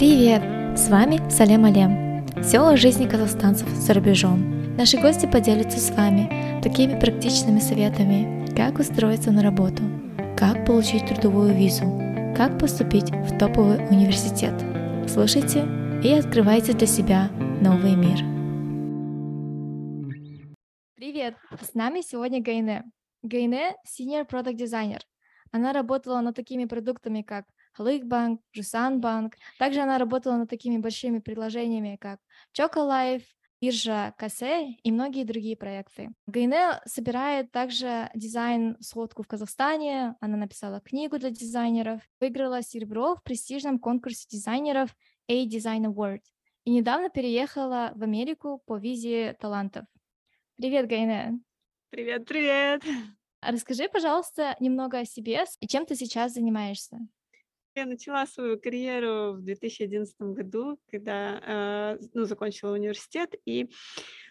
Привет! 0.00 0.40
С 0.78 0.88
вами 0.88 1.20
Салем 1.28 1.66
Алем. 1.66 2.24
Все 2.42 2.60
о 2.60 2.74
жизни 2.74 3.06
казахстанцев 3.06 3.68
за 3.68 3.92
рубежом. 3.92 4.74
Наши 4.74 4.98
гости 4.98 5.30
поделятся 5.30 5.78
с 5.78 5.90
вами 5.90 6.62
такими 6.62 6.98
практичными 6.98 7.58
советами, 7.58 8.46
как 8.56 8.78
устроиться 8.78 9.30
на 9.30 9.42
работу, 9.42 9.82
как 10.38 10.64
получить 10.64 11.04
трудовую 11.06 11.54
визу, 11.54 11.84
как 12.34 12.58
поступить 12.58 13.10
в 13.10 13.36
топовый 13.36 13.86
университет. 13.90 14.54
Слушайте 15.06 15.68
и 16.02 16.10
открывайте 16.14 16.72
для 16.72 16.86
себя 16.86 17.28
новый 17.60 17.94
мир. 17.94 18.20
Привет! 20.96 21.36
С 21.60 21.74
нами 21.74 22.00
сегодня 22.00 22.40
Гайне. 22.40 22.84
Гайне– 23.22 23.74
Senior 23.86 24.26
Product 24.26 24.56
Designer. 24.56 25.00
Она 25.52 25.74
работала 25.74 26.22
над 26.22 26.36
такими 26.36 26.64
продуктами, 26.64 27.20
как 27.20 27.44
Халыкбанк, 27.80 28.42
Жусанбанк. 28.52 29.36
Также 29.58 29.80
она 29.80 29.96
работала 29.96 30.36
над 30.36 30.50
такими 30.50 30.76
большими 30.76 31.18
предложениями, 31.18 31.96
как 31.98 32.20
Чоколайф, 32.52 33.22
биржа 33.58 34.12
Кассе 34.18 34.74
и 34.82 34.92
многие 34.92 35.24
другие 35.24 35.56
проекты. 35.56 36.10
Гайне 36.26 36.78
собирает 36.84 37.50
также 37.52 38.10
дизайн-сходку 38.14 39.22
в 39.22 39.26
Казахстане, 39.26 40.14
она 40.20 40.36
написала 40.36 40.80
книгу 40.80 41.18
для 41.18 41.30
дизайнеров, 41.30 42.02
выиграла 42.20 42.62
серебро 42.62 43.14
в 43.16 43.22
престижном 43.22 43.78
конкурсе 43.78 44.26
дизайнеров 44.28 44.94
A-Design 45.28 45.86
Award 45.86 46.20
и 46.64 46.72
недавно 46.72 47.08
переехала 47.08 47.92
в 47.94 48.02
Америку 48.02 48.62
по 48.66 48.76
визе 48.76 49.38
талантов. 49.40 49.86
Привет, 50.56 50.86
Гайне! 50.86 51.40
Привет, 51.88 52.26
привет! 52.26 52.82
Расскажи, 53.40 53.88
пожалуйста, 53.88 54.54
немного 54.60 54.98
о 54.98 55.06
себе 55.06 55.46
и 55.60 55.66
чем 55.66 55.86
ты 55.86 55.94
сейчас 55.94 56.34
занимаешься. 56.34 56.98
Я 57.76 57.86
начала 57.86 58.26
свою 58.26 58.58
карьеру 58.58 59.34
в 59.34 59.42
2011 59.42 60.16
году, 60.20 60.80
когда 60.90 61.96
э, 61.98 62.04
ну, 62.14 62.24
закончила 62.24 62.72
университет 62.72 63.34
и 63.44 63.70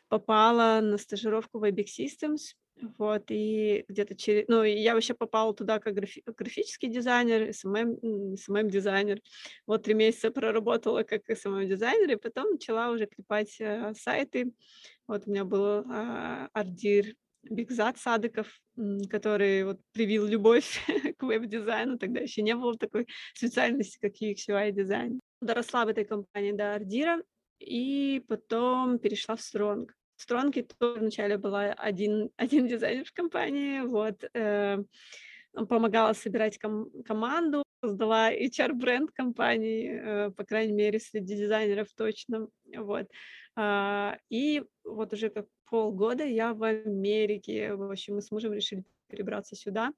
попала 0.09 0.82
на 0.82 0.98
стажировку 0.98 1.60
в 1.60 1.64
IBIC 1.64 1.86
Systems. 1.86 2.56
Вот, 2.98 3.26
и 3.30 3.86
где-то 3.88 4.16
через... 4.16 4.48
Ну, 4.48 4.64
я 4.64 4.94
вообще 4.94 5.14
попала 5.14 5.54
туда 5.54 5.80
как 5.80 5.94
графи... 5.94 6.23
графический 6.26 6.90
дизайнер, 6.90 7.50
SMM, 7.50 8.36
SMM-дизайнер. 8.36 9.22
Вот 9.66 9.84
три 9.84 9.94
месяца 9.94 10.32
проработала 10.32 11.04
как 11.04 11.30
SMM-дизайнер, 11.30 12.12
и 12.12 12.16
потом 12.16 12.52
начала 12.52 12.90
уже 12.90 13.06
клепать 13.06 13.56
э, 13.60 13.94
сайты. 13.95 14.52
Вот 15.08 15.28
у 15.28 15.32
меня 15.32 15.45
был 15.45 15.84
э, 15.90 16.48
ардир 16.54 17.16
Бигзат 17.44 17.98
Садыков, 17.98 18.48
который 19.09 19.64
вот 19.64 19.80
привил 19.94 20.26
любовь 20.26 20.80
к 21.18 21.23
веб-дизайну, 21.23 21.98
тогда 21.98 22.20
еще 22.20 22.42
не 22.42 22.56
было 22.56 22.78
такой 22.78 23.08
специальности, 23.34 23.98
как 24.00 24.14
UX 24.22 24.50
UI 24.50 24.72
дизайн. 24.72 25.20
Доросла 25.42 25.86
в 25.86 25.90
этой 25.90 26.06
компании 26.06 26.52
до 26.52 26.76
Ардира 26.76 27.22
и 27.60 28.23
потом 28.28 29.00
перешла 29.00 29.36
в 29.36 29.42
Стронг. 29.42 29.94
В 30.17 30.22
Стронге 30.22 30.67
вначале 30.80 31.38
была 31.38 31.72
один, 31.73 32.30
один 32.38 32.67
дизайнер 32.67 33.06
в 33.06 33.14
компании, 33.14 33.82
вот, 33.82 34.23
э, 34.34 34.78
помогала 35.54 36.14
собирать 36.14 36.58
ком- 36.58 36.92
команду, 37.04 37.64
создала 37.82 38.32
HR-бренд 38.32 39.12
компании, 39.12 39.90
э, 39.90 40.32
по 40.32 40.44
крайней 40.44 40.73
мере, 40.73 41.00
среди 41.00 41.38
дизайнеров 41.38 41.88
точно, 41.95 42.50
вот. 42.76 43.08
Э, 43.56 44.17
и 44.30 44.64
вот 44.84 45.14
уже 45.14 45.30
как 45.30 45.45
полгода 45.70 46.23
я 46.23 46.53
в 46.53 46.64
Америке. 46.64 47.75
В 47.75 47.92
общем, 47.92 48.16
мы 48.16 48.22
с 48.22 48.31
мужем 48.31 48.53
решили 48.53 48.84
перебраться 49.08 49.56
сюда. 49.56 49.92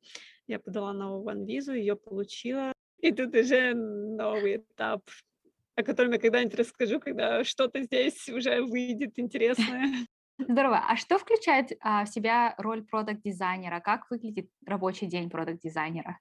Я 0.47 0.59
подала 0.59 0.94
на 0.94 1.03
One 1.03 1.45
визу, 1.45 1.73
ее 1.73 1.95
получила. 1.95 2.73
И 3.00 3.11
тут 3.11 3.36
уже 3.36 3.73
новый 3.73 4.58
этап, 4.58 5.02
о 5.75 5.83
котором 5.83 6.11
я 6.11 6.19
когда-нибудь 6.19 6.59
расскажу, 6.59 7.00
когда 7.00 7.44
что-то 7.44 7.81
здесь 7.81 8.30
уже 8.30 8.61
выйдет 8.61 9.17
интересное. 9.17 10.08
Здорово. 10.38 10.83
А 10.88 10.95
что 10.95 11.17
включает 11.19 11.72
а, 11.81 12.06
в 12.06 12.09
себя 12.09 12.56
роль 12.58 12.83
продакт-дизайнера? 12.83 13.79
Как 13.79 14.09
выглядит 14.09 14.50
рабочий 14.66 15.07
день 15.07 15.29
продакт-дизайнера? 15.29 16.19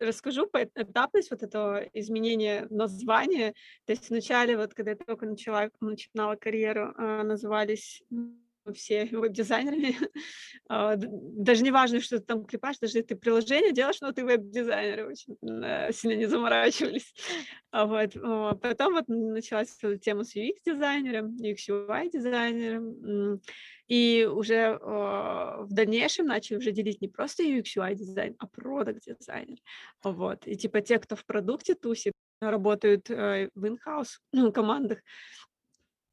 расскажу 0.00 0.46
по 0.46 0.62
этапность 0.62 1.30
вот 1.30 1.42
этого 1.42 1.80
изменения 1.92 2.66
названия. 2.70 3.54
То 3.84 3.92
есть 3.92 4.10
вначале, 4.10 4.56
вот 4.56 4.74
когда 4.74 4.92
я 4.92 4.96
только 4.96 5.26
начала, 5.26 5.70
начинала 5.80 6.36
карьеру, 6.36 6.94
а, 6.96 7.24
все 8.72 9.06
веб-дизайнерами. 9.12 9.96
А, 10.70 10.96
даже 10.96 11.62
не 11.62 11.70
важно, 11.70 11.98
что 11.98 12.18
ты 12.18 12.26
там 12.26 12.44
клепаешь, 12.44 12.78
даже 12.78 13.02
ты 13.02 13.16
приложение 13.16 13.72
делаешь, 13.72 14.02
но 14.02 14.12
ты 14.12 14.22
веб-дизайнер, 14.22 15.06
очень 15.06 15.38
э, 15.40 15.90
сильно 15.92 16.18
не 16.18 16.26
заморачивались. 16.26 17.14
А 17.70 17.86
вот. 17.86 18.12
Потом 18.60 18.94
вот 18.94 19.04
началась 19.08 19.74
тема 20.02 20.24
с 20.24 20.36
UX-дизайнером, 20.36 21.36
UX-UI-дизайнером, 21.36 23.40
и 23.88 24.28
уже 24.30 24.78
в 24.82 25.68
дальнейшем 25.70 26.26
начали 26.26 26.58
уже 26.58 26.72
делить 26.72 27.02
не 27.02 27.08
просто 27.08 27.44
UX-UI 27.44 27.94
дизайн, 27.94 28.34
а 28.38 28.46
продукт-дизайнер. 28.46 29.58
Вот. 30.02 30.46
И 30.46 30.56
типа 30.56 30.80
те, 30.80 30.98
кто 30.98 31.16
в 31.16 31.24
продукте 31.24 31.74
тусит, 31.74 32.12
работают 32.40 33.10
э, 33.10 33.50
в 33.54 33.64
in-house 33.64 34.18
ну, 34.32 34.52
командах, 34.52 35.00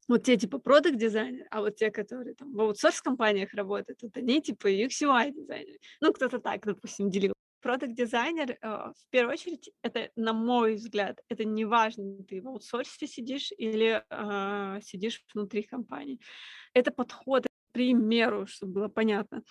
вот 0.08 0.22
те 0.22 0.36
типа 0.36 0.58
продукт 0.58 0.96
дизайнер, 0.96 1.46
а 1.50 1.60
вот 1.60 1.76
те, 1.76 1.90
которые 1.90 2.34
там 2.34 2.52
в 2.52 2.60
аутсорс 2.60 3.00
компаниях 3.00 3.52
работают, 3.54 4.02
это 4.04 4.20
они 4.20 4.40
типа 4.40 4.68
UX 4.68 5.02
UI 5.02 5.32
дизайнер. 5.32 5.76
Ну, 6.00 6.12
кто-то 6.12 6.38
так, 6.38 6.64
допустим, 6.64 7.10
делил. 7.10 7.34
Продукт 7.60 7.94
дизайнер, 7.94 8.52
э, 8.52 8.56
в 8.60 9.10
первую 9.10 9.32
очередь, 9.32 9.70
это, 9.82 10.10
на 10.14 10.32
мой 10.32 10.74
взгляд, 10.74 11.18
это 11.28 11.44
не 11.44 11.64
важно, 11.64 12.22
ты 12.22 12.40
в 12.40 12.46
аутсорсе 12.46 13.06
сидишь 13.08 13.50
или 13.58 14.04
э, 14.08 14.80
сидишь 14.82 15.24
внутри 15.34 15.62
компании. 15.62 16.20
Это 16.74 16.92
подход, 16.92 17.46
к 17.46 17.72
примеру, 17.72 18.46
чтобы 18.46 18.74
было 18.74 18.88
понятно. 18.88 19.42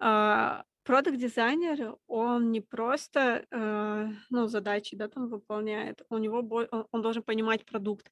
А, 0.00 0.64
продукт 0.82 1.18
дизайнер, 1.18 1.94
он 2.08 2.50
не 2.50 2.60
просто, 2.60 3.46
э, 3.50 4.08
ну, 4.30 4.48
задачи, 4.48 4.96
да, 4.96 5.06
там 5.06 5.28
выполняет, 5.28 6.02
у 6.08 6.18
него, 6.18 6.40
он, 6.72 6.86
он 6.90 7.02
должен 7.02 7.22
понимать 7.22 7.64
продукт, 7.64 8.10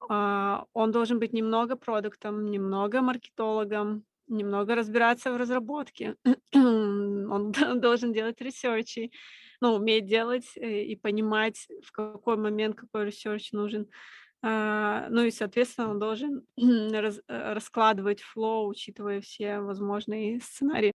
он 0.00 0.92
должен 0.92 1.18
быть 1.18 1.32
немного 1.32 1.76
продактом, 1.76 2.50
немного 2.50 3.00
маркетологом, 3.00 4.04
немного 4.28 4.74
разбираться 4.74 5.32
в 5.32 5.36
разработке. 5.36 6.16
Он 6.54 7.52
должен 7.52 8.12
делать 8.12 8.40
research 8.40 8.98
и, 8.98 9.12
ну, 9.60 9.74
уметь 9.74 10.06
делать 10.06 10.56
э, 10.56 10.82
и 10.82 10.96
понимать, 10.96 11.66
в 11.82 11.92
какой 11.92 12.36
момент 12.36 12.76
какой 12.76 13.06
research 13.06 13.52
нужен. 13.52 13.88
А, 14.42 15.06
ну 15.08 15.24
и, 15.24 15.30
соответственно, 15.30 15.90
он 15.90 15.98
должен 15.98 16.46
э, 16.56 17.10
раскладывать 17.28 18.20
flow, 18.20 18.68
учитывая 18.68 19.20
все 19.20 19.60
возможные 19.60 20.40
сценарии. 20.40 20.92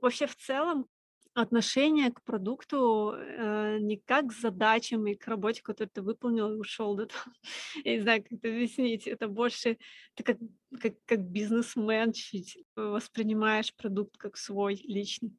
Вообще, 0.00 0.26
в 0.26 0.36
целом, 0.36 0.86
отношение 1.34 2.10
к 2.10 2.22
продукту 2.22 3.14
э, 3.14 3.78
не 3.80 3.96
как 3.96 4.28
к 4.28 4.32
задачам 4.32 5.06
и 5.06 5.14
к 5.14 5.26
работе, 5.28 5.62
которую 5.62 5.90
ты 5.90 6.02
выполнил 6.02 6.52
и 6.52 6.56
ушел. 6.56 6.94
Да, 6.96 7.06
там. 7.06 7.32
Я 7.84 7.96
не 7.96 8.02
знаю, 8.02 8.22
как 8.22 8.32
это 8.32 8.48
объяснить. 8.48 9.06
Это 9.06 9.28
больше 9.28 9.78
ты 10.14 10.22
как, 10.22 10.38
как, 10.80 10.94
как 11.06 11.20
бизнесмен 11.20 12.12
чуть 12.12 12.58
воспринимаешь 12.76 13.74
продукт 13.74 14.16
как 14.16 14.36
свой 14.36 14.76
личный. 14.84 15.32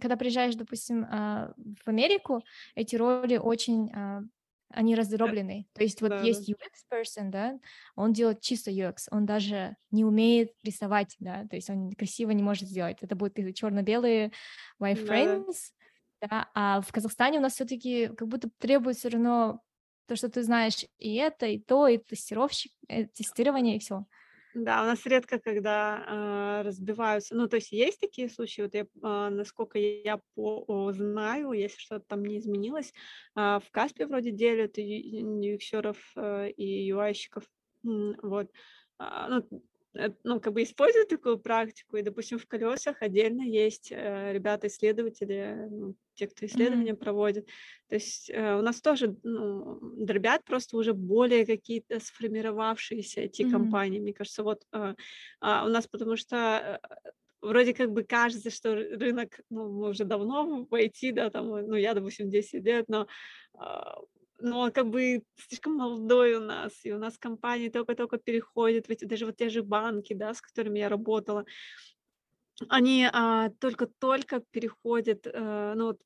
Когда 0.00 0.16
приезжаешь, 0.16 0.56
допустим, 0.56 1.06
а, 1.08 1.54
в 1.56 1.88
Америку, 1.88 2.42
эти 2.74 2.96
роли 2.96 3.36
очень 3.36 3.92
а, 3.92 4.22
они 4.74 4.94
раздроблены. 4.94 5.66
То 5.72 5.82
есть 5.82 6.00
вот 6.02 6.10
да, 6.10 6.20
есть 6.20 6.48
UX 6.48 6.84
person, 6.92 7.30
да, 7.30 7.58
он 7.96 8.12
делает 8.12 8.40
чисто 8.40 8.70
UX, 8.70 9.06
он 9.10 9.26
даже 9.26 9.76
не 9.90 10.04
умеет 10.04 10.52
рисовать, 10.62 11.16
да, 11.18 11.46
то 11.48 11.56
есть 11.56 11.70
он 11.70 11.92
красиво 11.92 12.30
не 12.30 12.42
может 12.42 12.68
сделать. 12.68 12.98
Это 13.00 13.16
будут 13.16 13.34
черно-белые 13.54 14.32
wireframes, 14.80 15.72
да. 16.20 16.28
да, 16.28 16.50
а 16.54 16.80
в 16.80 16.92
Казахстане 16.92 17.38
у 17.38 17.42
нас 17.42 17.54
все-таки 17.54 18.08
как 18.08 18.28
будто 18.28 18.50
требует 18.58 18.96
все 18.96 19.08
равно 19.08 19.60
то, 20.06 20.16
что 20.16 20.28
ты 20.28 20.42
знаешь 20.42 20.84
и 20.98 21.14
это, 21.14 21.46
и 21.46 21.58
то, 21.58 21.88
и 21.88 21.98
тестировщик, 21.98 22.72
и 22.88 23.06
тестирование, 23.06 23.76
и 23.76 23.78
все. 23.78 24.04
Да, 24.54 24.82
у 24.82 24.86
нас 24.86 25.04
редко, 25.04 25.40
когда 25.40 26.04
а, 26.06 26.62
разбиваются. 26.62 27.34
Ну, 27.34 27.48
то 27.48 27.56
есть 27.56 27.72
есть 27.72 28.00
такие 28.00 28.28
случаи, 28.28 28.62
вот 28.62 28.74
я, 28.74 28.86
а, 29.02 29.28
насколько 29.30 29.78
я 29.78 30.20
по 30.34 30.92
знаю, 30.92 31.52
если 31.52 31.78
что-то 31.78 32.04
там 32.06 32.24
не 32.24 32.38
изменилось, 32.38 32.92
а, 33.34 33.58
в 33.58 33.70
Каспе 33.72 34.06
вроде 34.06 34.30
делят 34.30 34.78
юксеров 34.78 35.98
а, 36.16 36.46
и 36.46 36.90
UI-щиков. 36.92 37.44
Вот. 37.82 38.50
А, 38.98 39.28
ну, 39.28 39.44
Э, 39.50 39.73
ну, 40.24 40.40
как 40.40 40.52
бы 40.52 40.62
используют 40.62 41.08
такую 41.08 41.38
практику, 41.38 41.96
и, 41.96 42.02
допустим, 42.02 42.38
в 42.38 42.46
колесах 42.46 43.00
отдельно 43.00 43.42
есть 43.42 43.92
э, 43.92 44.32
ребята-исследователи, 44.32 45.68
ну, 45.70 45.94
те, 46.14 46.26
кто 46.26 46.46
исследования 46.46 46.92
mm-hmm. 46.92 46.96
проводит. 46.96 47.48
То 47.88 47.94
есть 47.94 48.30
э, 48.30 48.56
у 48.56 48.62
нас 48.62 48.80
тоже 48.80 49.16
ну, 49.22 49.78
дробят 49.96 50.44
просто 50.44 50.76
уже 50.76 50.94
более 50.94 51.46
какие-то 51.46 52.00
сформировавшиеся 52.00 53.22
эти 53.22 53.42
mm-hmm. 53.42 53.50
компании. 53.50 54.00
Мне 54.00 54.14
кажется, 54.14 54.42
вот 54.42 54.62
э, 54.72 54.94
э, 55.40 55.64
у 55.64 55.68
нас 55.68 55.86
потому 55.86 56.16
что 56.16 56.80
э, 56.82 57.10
вроде 57.40 57.74
как 57.74 57.92
бы 57.92 58.02
кажется, 58.02 58.50
что 58.50 58.74
рынок, 58.74 59.40
ну, 59.50 59.70
мы 59.70 59.90
уже 59.90 60.04
давно 60.04 60.66
в 60.68 60.74
IT, 60.74 61.12
да, 61.12 61.30
там, 61.30 61.48
ну, 61.48 61.74
я, 61.74 61.94
допустим, 61.94 62.30
10 62.30 62.64
лет, 62.64 62.86
но 62.88 63.06
но 64.44 64.60
он 64.60 64.72
как 64.72 64.90
бы 64.90 65.24
слишком 65.48 65.76
молодой 65.76 66.34
у 66.34 66.40
нас, 66.40 66.72
и 66.84 66.92
у 66.92 66.98
нас 66.98 67.18
компании 67.18 67.68
только-только 67.68 68.18
переходят 68.18 68.86
в 68.86 68.90
эти, 68.90 69.04
даже 69.04 69.26
вот 69.26 69.36
те 69.36 69.48
же 69.48 69.62
банки, 69.62 70.12
да, 70.12 70.34
с 70.34 70.40
которыми 70.40 70.78
я 70.78 70.88
работала, 70.88 71.44
они 72.68 73.08
а, 73.12 73.50
только-только 73.58 74.40
переходят, 74.50 75.26
а, 75.26 75.74
ну, 75.74 75.98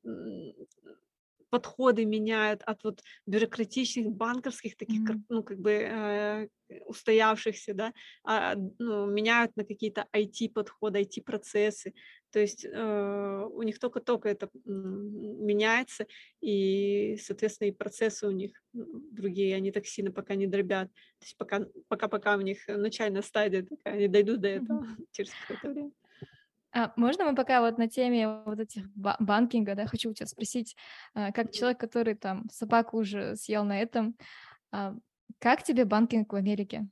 подходы 1.49 2.05
меняют 2.05 2.61
от 2.65 2.83
вот 2.83 3.01
бюрократичных 3.25 4.07
банковских 4.11 4.77
таких, 4.77 5.01
Мгм. 5.01 5.25
ну, 5.29 5.43
как 5.43 5.59
бы 5.59 5.71
э, 5.71 6.47
устоявшихся, 6.85 7.73
да, 7.73 7.93
а, 8.23 8.55
ну, 8.55 9.05
меняют 9.07 9.55
на 9.55 9.65
какие-то 9.65 10.07
IT-подходы, 10.13 10.99
IT-процессы. 10.99 11.93
То 12.31 12.39
есть 12.39 12.63
э, 12.65 13.47
у 13.51 13.61
них 13.63 13.79
только-только 13.79 14.29
это 14.29 14.49
меняется, 14.65 16.05
и, 16.41 17.17
соответственно, 17.21 17.69
и 17.69 17.71
процессы 17.71 18.27
у 18.27 18.31
них 18.31 18.51
другие, 18.73 19.55
они 19.55 19.71
так 19.71 19.85
сильно 19.85 20.11
пока 20.11 20.35
не 20.35 20.47
дробят. 20.47 20.89
То 21.19 21.25
есть 21.25 21.37
пока, 21.37 21.65
пока-пока 21.87 22.37
у 22.37 22.41
них 22.41 22.67
начальная 22.67 23.21
стадия 23.23 23.63
такая, 23.63 23.95
они 23.95 24.07
дойдут 24.07 24.41
до 24.41 24.47
этого 24.49 24.81
Мгм. 24.81 24.95
через 25.11 25.33
какое-то 25.35 25.69
время. 25.69 25.91
А 26.71 26.93
можно 26.95 27.25
мы 27.25 27.35
пока 27.35 27.61
вот 27.61 27.77
на 27.77 27.87
теме 27.89 28.43
вот 28.45 28.59
этих 28.59 28.87
ба- 28.95 29.17
банкинга, 29.19 29.75
да, 29.75 29.87
хочу 29.87 30.11
у 30.11 30.13
тебя 30.13 30.27
спросить, 30.27 30.75
а, 31.15 31.31
как 31.31 31.51
человек, 31.51 31.79
который 31.79 32.13
там 32.15 32.47
собаку 32.51 32.97
уже 32.97 33.35
съел 33.35 33.63
на 33.63 33.81
этом, 33.81 34.15
а, 34.71 34.95
как 35.39 35.63
тебе 35.63 35.85
банкинг 35.85 36.31
в 36.31 36.35
Америке? 36.35 36.87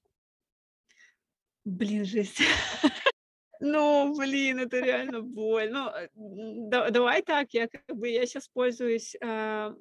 Блин, 1.66 2.06
жесть. 2.06 2.40
Ну, 3.60 4.16
блин, 4.16 4.60
это 4.60 4.80
реально 4.80 5.24
боль. 5.24 5.72
Ну, 5.72 5.90
э, 5.90 6.10
да- 6.14 6.92
давай 6.92 7.24
так, 7.24 7.48
я 7.54 7.68
как 7.68 7.84
бы 7.98 8.08
я 8.08 8.24
сейчас 8.28 8.48
пользуюсь 8.48 9.16
а, 9.20 9.74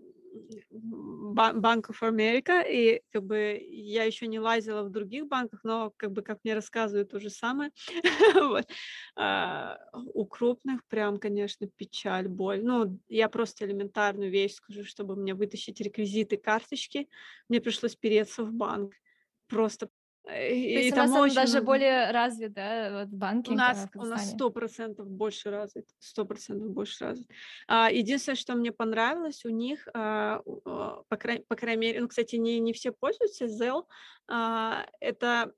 м, 0.73 1.35
ба- 1.35 1.53
Bank 1.55 1.85
of 1.91 2.03
America, 2.03 2.63
и 2.69 3.03
как 3.13 3.25
бы 3.25 3.59
я 3.69 4.05
еще 4.05 4.27
не 4.27 4.39
лазила 4.41 4.83
в 4.85 4.91
других 4.91 5.27
банках, 5.29 5.61
но 5.65 5.93
как 5.97 6.13
бы 6.13 6.23
как 6.23 6.39
мне 6.45 6.55
рассказывают 6.55 7.11
то 7.11 7.21
же 7.21 7.31
самое. 7.31 7.71
Вот. 8.35 8.67
А, 9.17 9.79
У 9.93 10.27
крупных 10.27 10.87
прям, 10.89 11.19
конечно, 11.19 11.67
печаль, 11.77 12.29
боль. 12.29 12.63
Ну, 12.65 12.99
я 13.09 13.29
просто 13.29 13.65
элементарную 13.67 14.31
вещь 14.31 14.55
скажу, 14.55 14.85
чтобы 14.85 15.17
мне 15.17 15.35
вытащить 15.35 15.81
реквизиты 15.81 16.37
карточки, 16.37 17.09
мне 17.49 17.61
пришлось 17.61 17.97
переться 17.97 18.45
в 18.45 18.53
банк. 18.53 18.95
Просто 19.49 19.89
э, 20.27 20.55
То 20.73 20.79
и, 20.79 20.79
есть 20.79 20.91
и 20.91 20.93
у 20.93 20.97
нас 20.97 21.15
он 21.17 21.33
очень 21.33 21.35
даже 21.35 21.61
более 21.63 22.11
развит, 22.11 22.53
да, 22.53 23.07
вот 23.07 23.09
У 23.45 23.53
нас 23.53 23.87
а, 23.87 23.89
у 23.97 24.05
нас 24.07 24.25
Казахстане? 24.25 24.31
сто 24.31 24.51
процентов 24.51 25.09
больше 25.09 25.51
развит, 25.51 25.87
сто 26.01 26.25
процентов 26.25 26.71
больше 26.71 27.05
развит. 27.05 27.29
А, 27.69 27.91
единственное, 27.93 28.35
что 28.35 28.57
мне 28.57 28.73
понравилось 28.73 29.45
у 29.45 29.51
них, 29.51 29.87
а, 29.95 30.41
у 30.45 30.61
а, 30.69 31.05
по 31.09 31.17
край 31.17 31.45
по 31.49 31.55
крайней 31.55 31.81
мере, 31.81 32.01
ну, 32.01 32.09
кстати, 32.09 32.35
не 32.37 32.59
не 32.59 32.73
все 32.73 32.91
пользуются 32.91 33.45
Zelle. 33.47 33.85
А, 34.29 34.87
это, 35.01 35.53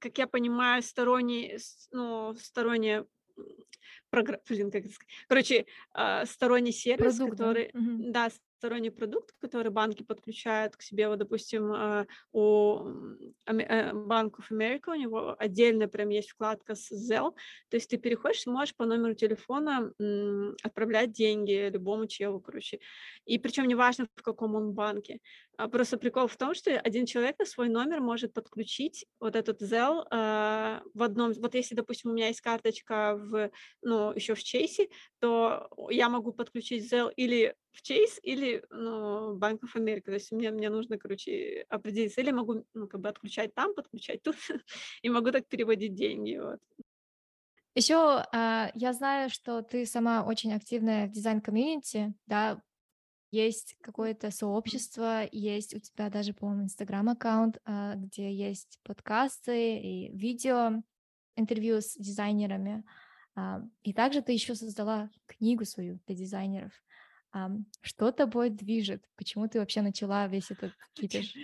как 0.00 0.18
я 0.18 0.26
понимаю, 0.26 0.82
сторонний, 0.82 1.56
ну, 1.92 2.34
сторонняя, 2.34 3.06
м, 3.38 3.46
програ 4.10 4.40
блин, 4.48 4.72
как 4.72 4.84
это 4.84 4.92
сказать? 4.94 5.14
Короче, 5.28 5.66
сторонний 6.24 6.72
сервис, 6.72 7.20
Продукт, 7.20 7.36
да? 7.38 7.50
который 7.50 7.72
Мгм. 7.72 8.08
да, 8.12 8.28
сторонний 8.64 8.90
продукт, 8.90 9.34
который 9.40 9.70
банки 9.70 10.02
подключают 10.02 10.74
к 10.74 10.82
себе. 10.82 11.08
Вот, 11.08 11.18
допустим, 11.18 11.70
а, 11.72 12.06
у, 12.32 12.78
м, 12.78 13.18
Аме 13.44 13.64
э, 13.64 13.92
у 14.92 14.94
него 14.94 15.36
отдельно 15.38 15.86
прям 15.86 16.08
есть 16.08 16.30
вкладка 16.30 16.74
с 16.74 16.90
Zelle. 16.90 17.32
То 17.68 17.76
есть 17.76 17.90
ты 17.90 17.98
переходишь 17.98 18.46
можешь 18.46 18.74
по 18.74 18.86
номеру 18.86 19.14
телефона, 19.14 19.92
отправлять 20.62 21.12
деньги 21.12 21.68
любому 21.70 22.06
челу, 22.06 22.40
короче. 22.40 22.78
И 23.26 23.38
причем 23.38 23.64
неважно, 23.68 24.06
в 24.16 24.22
каком 24.22 24.54
он 24.54 24.72
банке. 24.72 25.18
А, 25.56 25.68
просто 25.68 25.98
прикол 25.98 26.26
в 26.26 26.36
том, 26.36 26.54
что 26.54 26.78
один 26.78 27.06
человек 27.06 27.38
на 27.38 27.44
свой 27.44 27.68
номер 27.68 28.00
может 28.00 28.32
подключить 28.32 29.06
вот 29.20 29.36
этот 29.36 29.62
Zelle, 29.62 30.06
а, 30.10 30.82
в 30.94 31.02
одном 31.02 31.32
Вот 31.32 31.54
если, 31.54 31.74
допустим, 31.74 32.10
у 32.10 32.14
меня 32.14 32.28
есть 32.28 32.40
карточка 32.40 33.16
в, 33.16 33.50
ну, 33.82 34.12
еще 34.12 34.34
в 34.34 34.42
Чейсе, 34.42 34.88
то 35.20 35.68
я 35.90 36.08
могу 36.08 36.32
подключить 36.32 36.92
Zelle 36.92 37.12
или 37.14 37.54
в 37.72 37.82
Chase, 37.82 38.20
или, 38.22 38.64
ну, 38.70 39.36
Bank 39.38 39.60
of 39.60 39.74
America. 39.76 40.06
То 40.06 40.12
есть 40.12 40.32
мне 40.32 40.50
мне 40.50 40.70
нужно, 40.70 40.98
короче, 40.98 41.66
определиться. 41.68 42.20
Или 42.20 42.30
могу, 42.30 42.64
ну, 42.74 42.86
как 42.88 43.00
бы 43.00 43.08
отключать 43.08 43.54
там, 43.54 43.74
подключать 43.74 44.22
тут, 44.22 44.36
и 45.02 45.10
могу 45.10 45.30
так 45.30 45.46
переводить 45.46 45.94
деньги, 45.94 46.36
вот. 46.36 46.60
Еще 47.76 47.96
а, 47.96 48.70
я 48.74 48.92
знаю, 48.92 49.30
что 49.30 49.62
ты 49.62 49.84
сама 49.84 50.24
очень 50.24 50.52
активная 50.52 51.08
в 51.08 51.10
дизайн-community, 51.10 52.14
да, 52.26 52.62
есть 53.34 53.76
какое-то 53.80 54.30
сообщество, 54.30 55.28
есть 55.32 55.74
у 55.74 55.80
тебя 55.80 56.08
даже, 56.08 56.32
по-моему, 56.32 56.64
инстаграм-аккаунт, 56.64 57.58
а, 57.64 57.94
где 57.96 58.32
есть 58.32 58.78
подкасты 58.84 59.78
и 59.78 60.16
видео, 60.16 60.82
интервью 61.36 61.80
с 61.80 61.96
дизайнерами. 61.96 62.84
А, 63.34 63.62
И 63.82 63.92
также 63.92 64.22
ты 64.22 64.32
еще 64.32 64.54
создала 64.54 65.10
книгу 65.26 65.64
свою 65.64 65.98
для 66.06 66.14
дизайнеров. 66.14 66.72
Ам, 67.32 67.66
Что 67.82 68.12
тобой 68.12 68.50
движет? 68.50 69.04
Почему 69.16 69.48
ты 69.48 69.58
вообще 69.58 69.82
начала 69.82 70.28
весь 70.28 70.50
этот 70.52 70.72
кипиш? 70.92 71.34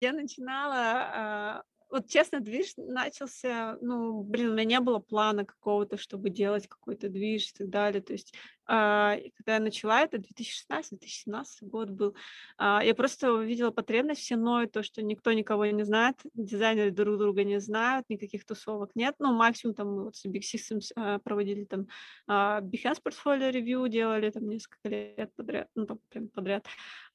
Я 0.00 0.12
начинала, 0.12 0.76
а, 0.76 1.62
вот 1.90 2.08
честно, 2.08 2.40
движ 2.40 2.74
начался, 2.76 3.76
ну, 3.80 4.22
блин, 4.22 4.50
у 4.50 4.52
меня 4.52 4.64
не 4.64 4.80
было 4.80 4.98
плана 5.00 5.44
какого-то, 5.44 5.96
чтобы 5.96 6.30
делать 6.30 6.68
какой-то 6.68 7.08
движ 7.08 7.50
и 7.50 7.54
так 7.58 7.68
далее. 7.68 8.00
То 8.00 8.12
есть, 8.12 8.34
а, 8.34 8.38
и 8.68 9.30
когда 9.36 9.54
я 9.54 9.60
начала, 9.60 10.02
это 10.02 10.18
2016-2017 10.18 11.44
год 11.62 11.90
был, 11.90 12.14
а, 12.58 12.82
я 12.84 12.94
просто 12.94 13.32
увидела 13.32 13.70
потребность, 13.70 14.20
все 14.20 14.36
ноют, 14.36 14.72
то, 14.72 14.82
что 14.82 15.02
никто 15.02 15.32
никого 15.32 15.64
не 15.66 15.84
знает, 15.84 16.16
дизайнеры 16.34 16.90
друг 16.90 17.18
друга 17.18 17.44
не 17.44 17.60
знают, 17.60 18.06
никаких 18.08 18.44
тусовок 18.44 18.90
нет. 18.94 19.14
Ну, 19.18 19.32
максимум 19.32 19.74
там 19.74 19.94
мы 19.94 20.04
вот 20.04 20.16
с 20.16 20.26
Big 20.26 20.42
Systems 20.42 20.92
а, 20.96 21.18
проводили 21.18 21.64
там 21.64 21.86
а, 22.26 22.60
Behance 22.60 23.00
Portfolio 23.02 23.50
Review, 23.52 23.88
делали 23.88 24.30
там 24.30 24.48
несколько 24.48 24.88
лет 24.88 25.30
подряд, 25.34 25.68
ну, 25.74 25.86
там 25.86 25.98
прям 26.10 26.28
подряд. 26.28 26.66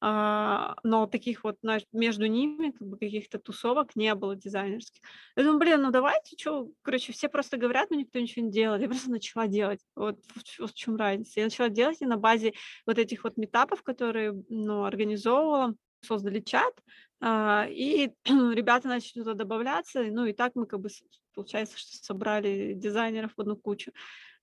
А, 0.02 0.76
но 0.84 1.08
таких 1.08 1.44
вот, 1.44 1.58
знаешь, 1.62 1.84
между 1.92 2.26
ними 2.26 2.72
как 2.72 2.88
бы 2.88 2.98
каких-то 2.98 3.40
тусовок 3.40 3.96
не 3.96 4.14
было 4.16 4.36
дизайнерских. 4.36 5.02
Я 5.36 5.44
думаю, 5.44 5.60
блин, 5.60 5.82
ну 5.82 5.92
давайте, 5.92 6.36
что, 6.38 6.70
короче, 6.82 7.14
все 7.14 7.30
просто 7.30 7.58
говорят, 7.58 7.90
но 7.90 7.98
никто 7.98 8.20
ничего 8.20 8.46
не 8.46 8.52
делает. 8.52 8.82
Я 8.82 8.90
просто 8.90 9.12
начала 9.12 9.48
делать. 9.48 9.80
Вот 9.96 10.20
в, 10.36 10.68
в 10.68 10.74
чем 10.74 10.96
разница. 10.96 11.40
Я 11.44 11.48
начала 11.48 11.69
делать 11.69 12.01
и 12.01 12.06
на 12.06 12.18
базе 12.18 12.54
вот 12.86 12.98
этих 12.98 13.24
вот 13.24 13.38
метапов, 13.38 13.84
которые, 13.84 14.34
ну, 14.50 14.86
организовывала, 14.86 15.75
создали 16.01 16.40
чат, 16.40 16.74
а, 17.22 17.68
и 17.69 18.12
ребята 18.25 18.88
начали 18.88 19.22
туда 19.24 19.34
добавляться, 19.34 20.03
ну 20.03 20.25
и 20.25 20.34
так 20.34 20.53
мы 20.56 20.65
как 20.65 20.79
бы, 20.79 20.89
получается, 21.34 21.77
что 21.77 21.98
собрали 21.98 22.74
дизайнеров 22.74 23.34
в 23.36 23.41
одну 23.41 23.56
кучу. 23.56 23.91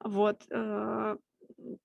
Вот. 0.01 0.43
м, 0.51 1.19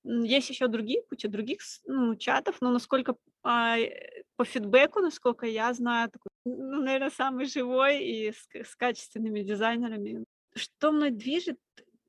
Есть 0.04 0.50
еще 0.50 0.68
другие, 0.68 1.02
куча 1.08 1.28
других 1.28 1.60
ну, 1.86 2.14
чатов, 2.16 2.56
но 2.60 2.70
насколько 2.70 3.16
а, 3.42 3.78
э, 3.78 4.22
по 4.36 4.44
фидбэку, 4.44 5.00
насколько 5.00 5.46
я 5.46 5.72
знаю, 5.74 6.10
такой, 6.10 6.28
ну, 6.44 6.82
наверное, 6.82 7.10
самый 7.10 7.46
живой 7.46 8.02
и 8.04 8.32
с, 8.32 8.48
с 8.54 8.74
качественными 8.76 9.42
дизайнерами. 9.42 10.24
Что 10.54 10.92
мной 10.92 11.10
движет? 11.10 11.58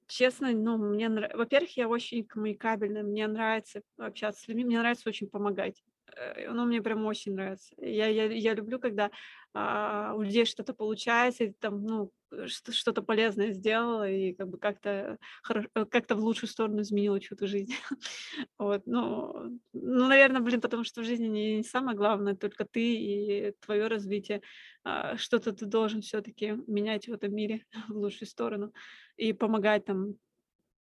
Честно, 0.07 0.51
ну, 0.53 0.77
мне. 0.77 1.09
Во-первых, 1.09 1.75
я 1.77 1.89
очень 1.89 2.23
коммуникабельная, 2.25 3.03
мне 3.03 3.27
нравится 3.27 3.81
общаться 3.97 4.41
с 4.41 4.47
людьми, 4.47 4.63
мне 4.65 4.79
нравится 4.79 5.09
очень 5.09 5.27
помогать. 5.29 5.83
Э, 6.15 6.47
Оно 6.47 6.65
мне 6.65 6.81
прям 6.81 7.05
очень 7.05 7.33
нравится. 7.33 7.73
Я, 7.77 8.07
я, 8.07 8.25
я 8.25 8.53
люблю, 8.53 8.79
когда 8.79 9.11
а, 9.53 10.13
у 10.15 10.21
людей 10.21 10.45
что-то 10.45 10.73
получается, 10.73 11.45
и 11.45 11.51
там, 11.51 11.83
ну, 11.83 12.11
э, 12.31 12.47
что- 12.47 12.71
что-то 12.71 13.01
полезное 13.01 13.51
сделала, 13.53 14.09
и 14.09 14.33
как 14.33 14.49
бы 14.49 14.57
как-то 14.57 15.17
хоро- 15.47 15.69
э, 15.75 15.85
как-то 15.85 16.15
в 16.15 16.19
лучшую 16.19 16.49
сторону 16.49 16.81
изменила 16.81 17.19
чью-то 17.19 17.47
жизнь. 17.47 17.73
Вот, 18.59 18.83
ну, 18.85 19.59
ну, 19.73 20.07
наверное, 20.07 20.41
блин, 20.41 20.61
потому 20.61 20.83
что 20.83 21.01
в 21.01 21.05
жизни 21.05 21.27
не, 21.27 21.57
не 21.57 21.63
самое 21.63 21.97
главное 21.97 22.35
только 22.35 22.65
ты 22.65 22.95
и 22.95 23.53
твое 23.61 23.87
развитие. 23.87 24.41
А, 24.83 25.17
Что-то 25.17 25.53
ты 25.53 25.65
должен 25.65 26.01
все-таки 26.01 26.55
менять 26.67 27.07
в 27.07 27.13
этом 27.13 27.33
мире 27.33 27.65
в 27.89 27.97
лучшую 27.97 28.27
сторону 28.27 28.73
и 29.17 29.33
помогать 29.33 29.85
там 29.85 30.15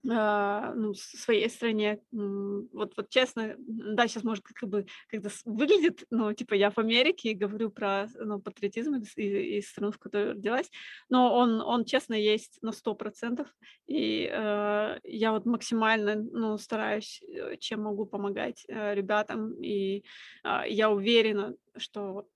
ну, 0.06 0.94
с 0.94 1.00
своей 1.00 1.48
стране. 1.50 2.00
Вот, 2.12 2.96
вот 2.96 3.08
честно, 3.08 3.54
да, 3.58 4.06
сейчас 4.06 4.24
может 4.24 4.44
как 4.44 4.68
бы 4.68 4.86
как-то 5.10 5.30
выглядит, 5.44 6.04
ну, 6.10 6.32
типа 6.32 6.54
я 6.54 6.70
в 6.70 6.78
Америке 6.78 7.30
и 7.30 7.34
говорю 7.34 7.70
про 7.70 8.06
ну, 8.14 8.40
патриотизм 8.40 8.94
из, 8.96 9.16
и- 9.16 9.58
из 9.58 9.68
страны, 9.68 9.92
в 9.92 9.98
которой 9.98 10.32
родилась, 10.32 10.70
но 11.08 11.34
он, 11.34 11.60
он 11.60 11.84
честно 11.84 12.14
есть 12.14 12.58
на 12.62 12.72
сто 12.72 12.94
процентов, 12.94 13.48
и 13.86 14.28
э, 14.30 14.98
я 15.04 15.32
вот 15.32 15.46
максимально, 15.46 16.16
ну, 16.16 16.58
стараюсь, 16.58 17.22
э, 17.28 17.56
чем 17.58 17.82
могу 17.82 18.06
помогать 18.06 18.64
э, 18.68 18.94
ребятам, 18.94 19.54
и 19.62 20.04
а, 20.42 20.66
я 20.66 20.90
уверена, 20.90 21.54
что 21.76 22.26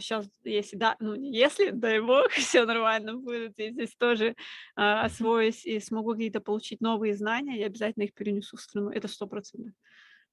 сейчас, 0.00 0.28
если 0.44 0.76
да, 0.76 0.96
ну, 1.00 1.14
если, 1.14 1.70
дай 1.70 2.00
бог, 2.00 2.28
все 2.30 2.64
нормально 2.64 3.16
будет, 3.16 3.58
я 3.58 3.70
здесь 3.70 3.94
тоже 3.96 4.34
а, 4.76 5.04
освоюсь 5.04 5.64
и 5.64 5.80
смогу 5.80 6.12
какие-то 6.12 6.40
получить 6.40 6.80
новые 6.80 7.14
знания, 7.14 7.58
я 7.58 7.66
обязательно 7.66 8.04
их 8.04 8.14
перенесу 8.14 8.56
в 8.56 8.60
страну. 8.60 8.90
Это 8.90 9.08
сто 9.08 9.26
процентов. 9.26 9.74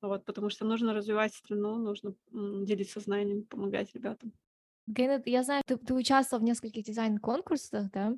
вот, 0.01 0.25
потому 0.25 0.49
что 0.49 0.65
нужно 0.65 0.93
развивать 0.93 1.33
страну, 1.33 1.75
нужно 1.75 2.13
делиться 2.31 2.99
знанием, 2.99 3.43
помогать 3.43 3.93
ребятам. 3.93 4.33
Гайнет, 4.87 5.27
я 5.27 5.43
знаю, 5.43 5.63
ты, 5.65 5.77
ты 5.77 5.93
участвовал 5.93 6.41
в 6.41 6.45
нескольких 6.45 6.83
дизайн-конкурсах, 6.85 7.91
да? 7.91 8.13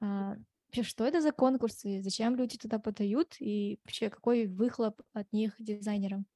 А, 0.00 0.36
вообще, 0.66 0.82
что 0.82 1.06
это 1.06 1.20
за 1.20 1.30
конкурсы? 1.30 2.02
Зачем 2.02 2.34
люди 2.34 2.58
туда 2.58 2.78
подают? 2.78 3.36
И 3.38 3.78
вообще, 3.84 4.10
какой 4.10 4.46
выхлоп 4.46 5.00
от 5.12 5.32
них 5.32 5.54
дизайнерам? 5.58 6.26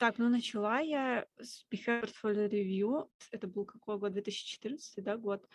Так, 0.00 0.16
ну 0.16 0.30
начала 0.30 0.80
я 0.80 1.26
с 1.38 1.66
Behavior 1.70 2.08
Portfolio 2.08 2.48
Review. 2.48 3.10
Это 3.32 3.46
был 3.46 3.66
какой 3.66 3.98
год? 3.98 4.12
2014, 4.14 5.04
да, 5.04 5.18
год. 5.18 5.46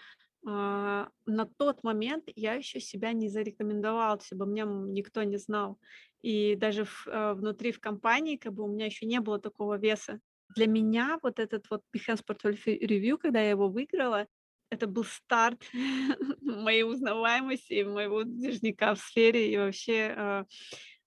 А, 0.46 1.10
на 1.26 1.48
тот 1.48 1.84
момент 1.84 2.26
я 2.36 2.54
еще 2.54 2.80
себя 2.80 3.12
не 3.14 3.28
зарекомендовала, 3.28 4.18
есть 4.20 4.32
обо 4.34 4.46
мне 4.46 4.64
никто 4.64 5.24
не 5.24 5.38
знал. 5.38 5.80
И 6.22 6.56
даже 6.56 6.86
в, 6.86 7.08
э, 7.08 7.34
внутри 7.34 7.72
в 7.72 7.80
компании 7.80 8.38
как 8.38 8.54
бы 8.54 8.66
у 8.66 8.68
меня 8.68 8.86
еще 8.86 9.08
не 9.08 9.20
было 9.20 9.40
такого 9.40 9.80
веса. 9.80 10.20
Для 10.56 10.68
меня 10.68 11.18
вот 11.24 11.40
этот 11.40 11.68
вот 11.72 11.82
Behance 11.92 12.24
Portfolio 12.24 12.60
Review, 12.66 13.18
когда 13.18 13.42
я 13.42 13.50
его 13.50 13.68
выиграла, 13.68 14.28
это 14.70 14.86
был 14.86 15.06
старт 15.06 15.64
моей 16.42 16.84
узнаваемости, 16.84 17.82
моего 17.82 18.24
движника 18.24 18.94
в 18.94 19.00
сфере 19.00 19.52
и 19.52 19.58
вообще 19.58 20.14
э, 20.16 20.46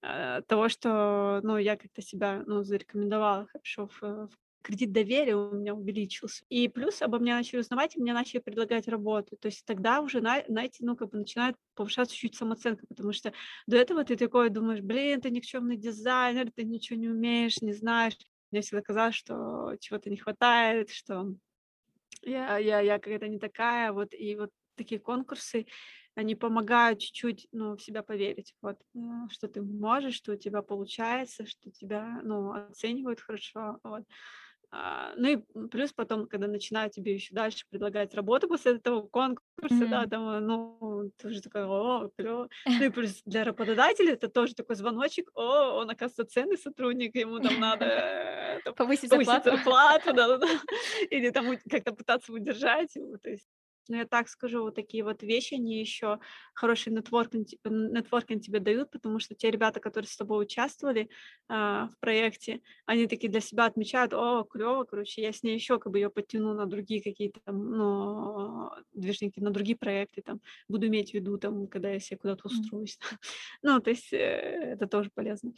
того, 0.01 0.69
что 0.69 1.41
ну, 1.43 1.57
я 1.59 1.77
как-то 1.77 2.03
себя 2.03 2.43
ну, 2.47 2.63
зарекомендовала 2.63 3.47
хорошо 3.47 3.89
в, 3.89 4.03
в 4.03 4.31
кредит 4.63 4.93
доверия 4.93 5.37
у 5.37 5.55
меня 5.55 5.75
увеличился. 5.75 6.45
И 6.49 6.69
плюс 6.69 7.01
обо 7.03 7.19
мне 7.19 7.35
начали 7.35 7.61
узнавать, 7.61 7.97
и 7.97 8.01
мне 8.01 8.13
начали 8.13 8.41
предлагать 8.41 8.89
работу. 8.89 9.37
То 9.37 9.47
есть 9.47 9.65
тогда 9.65 10.01
уже, 10.01 10.21
на, 10.21 10.45
знаете, 10.47 10.79
ну, 10.81 10.97
как 10.97 11.11
бы 11.11 11.19
начинает 11.19 11.57
повышаться 11.75 12.15
чуть-чуть 12.15 12.37
самооценка, 12.37 12.87
потому 12.87 13.13
что 13.13 13.33
до 13.67 13.77
этого 13.77 14.05
ты 14.05 14.17
такой 14.17 14.51
думаешь, 14.51 14.81
блин, 14.81 15.21
ты 15.21 15.31
никчемный 15.31 15.77
дизайнер, 15.77 16.51
ты 16.53 16.65
ничего 16.65 16.99
не 16.99 17.09
умеешь, 17.09 17.61
не 17.63 17.73
знаешь. 17.73 18.17
Мне 18.51 18.61
всегда 18.61 18.83
казалось, 18.83 19.15
что 19.15 19.75
чего-то 19.81 20.11
не 20.11 20.17
хватает, 20.17 20.91
что 20.91 21.35
я, 22.23 22.59
я, 22.59 22.81
я 22.81 22.99
какая-то 22.99 23.29
не 23.29 23.39
такая, 23.39 23.93
вот, 23.93 24.13
и 24.13 24.37
вот 24.37 24.51
такие 24.77 25.01
конкурсы, 25.01 25.67
они 26.19 26.35
помогают 26.35 27.01
чуть-чуть, 27.01 27.49
ну, 27.53 27.77
в 27.77 27.83
себя 27.83 28.03
поверить, 28.03 28.55
вот, 28.63 28.79
э, 28.95 28.99
что 29.31 29.49
ты 29.49 29.63
можешь, 29.63 30.15
что 30.17 30.33
у 30.33 30.37
тебя 30.37 30.63
получается, 30.63 31.47
что 31.47 31.71
тебя, 31.71 32.21
ну, 32.25 32.53
оценивают 32.53 33.21
хорошо, 33.21 33.79
вот. 33.85 34.05
А, 34.71 35.15
ну 35.17 35.29
и 35.29 35.69
плюс 35.71 35.93
потом, 35.95 36.27
когда 36.29 36.47
начинают 36.47 36.93
тебе 36.93 37.15
еще 37.15 37.35
дальше 37.35 37.65
предлагать 37.71 38.15
работу 38.15 38.49
после 38.49 38.77
этого 38.77 39.03
конкурса, 39.09 39.87
да, 39.87 40.05
Мгм. 40.05 40.09
там, 40.09 40.45
ну, 40.47 41.11
тоже 41.23 41.41
такой, 41.41 41.65
о, 41.65 42.11
клево. 42.17 42.49
Ну 42.79 42.87
и 42.87 42.91
плюс 42.91 43.23
для 43.25 43.45
работодателя 43.45 44.13
это 44.13 44.29
тоже 44.29 44.55
такой 44.55 44.77
звоночек, 44.77 45.31
о, 45.35 45.79
он, 45.81 45.89
оказывается, 45.91 46.27
ценный 46.27 46.59
сотрудник, 46.59 47.15
ему 47.17 47.41
там 47.41 47.59
надо 47.59 47.87
э, 47.87 48.61
там, 48.65 48.75
Повысить 48.77 49.11
повысить 49.11 49.43
зарплату? 49.43 49.45
зарплату, 49.45 50.13
да-да-да, 50.13 50.47
или 51.11 51.31
там 51.31 51.57
как-то 51.71 51.93
пытаться 51.95 52.33
удержать 52.33 52.95
его, 52.97 53.17
то 53.17 53.31
есть 53.31 53.49
ну, 53.89 53.97
я 53.97 54.07
так 54.07 54.29
скажу, 54.29 54.63
вот 54.63 54.75
такие 54.75 55.03
вот 55.03 55.23
вещи, 55.23 55.55
они 55.55 55.81
еще 55.81 56.21
хороший 56.55 56.93
нетворкинг, 56.93 57.49
нетворкинг 57.65 58.43
тебе 58.43 58.61
дают, 58.61 58.91
потому 58.91 59.19
что 59.19 59.35
те 59.35 59.51
ребята, 59.51 59.81
которые 59.81 60.09
с 60.09 60.17
тобой 60.17 60.43
участвовали 60.45 61.09
а, 61.49 61.89
в 61.89 61.99
проекте, 61.99 62.61
они 62.87 63.07
такие 63.07 63.31
для 63.31 63.41
себя 63.41 63.65
отмечают, 63.65 64.13
о, 64.13 64.45
клево, 64.45 64.85
короче, 64.85 65.23
я 65.23 65.33
с 65.33 65.43
ней 65.43 65.55
еще 65.55 65.79
как 65.79 65.93
бы 65.93 65.99
ее 65.99 66.11
подтяну 66.11 66.55
на 66.55 66.67
другие 66.67 67.03
какие-то 67.03 67.41
там, 67.45 67.71
ну, 67.71 68.71
движники, 68.93 69.41
на 69.41 69.51
другие 69.51 69.77
проекты, 69.77 70.23
там, 70.23 70.41
буду 70.69 70.87
иметь 70.87 71.11
в 71.11 71.15
виду, 71.15 71.39
там, 71.39 71.67
когда 71.67 71.91
я 71.91 72.01
себе 72.01 72.19
куда-то 72.19 72.47
устроюсь. 72.47 72.99
Ну, 73.63 73.81
то 73.81 73.91
есть 73.91 74.13
э, 74.13 74.17
это 74.17 74.87
тоже 74.87 75.11
полезно. 75.15 75.53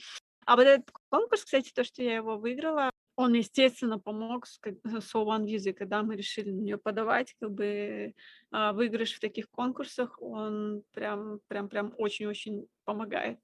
А 0.47 0.57
вот 0.57 0.67
этот 0.67 0.91
конкурс, 1.09 1.45
кстати, 1.45 1.71
то, 1.73 1.85
что 1.85 2.03
я 2.03 2.17
его 2.17 2.39
выиграла, 2.39 2.91
он, 3.17 3.35
естественно, 3.35 3.99
помог 3.99 4.47
с, 4.47 4.59
как- 4.59 4.77
с 4.85 5.15
One 5.15 5.45
Visa, 5.47 5.73
когда 5.73 6.03
мы 6.03 6.17
решили 6.17 6.51
на 6.51 6.61
нее 6.61 6.79
подавать, 6.79 7.35
как 7.41 7.53
бы 7.53 8.15
а, 8.51 8.73
выигрыш 8.73 9.15
в 9.15 9.21
таких 9.21 9.51
конкурсах, 9.51 10.21
он 10.23 10.85
прям, 10.93 11.41
прям, 11.49 11.69
прям 11.69 11.95
очень-очень 11.99 12.67
помогает 12.85 13.41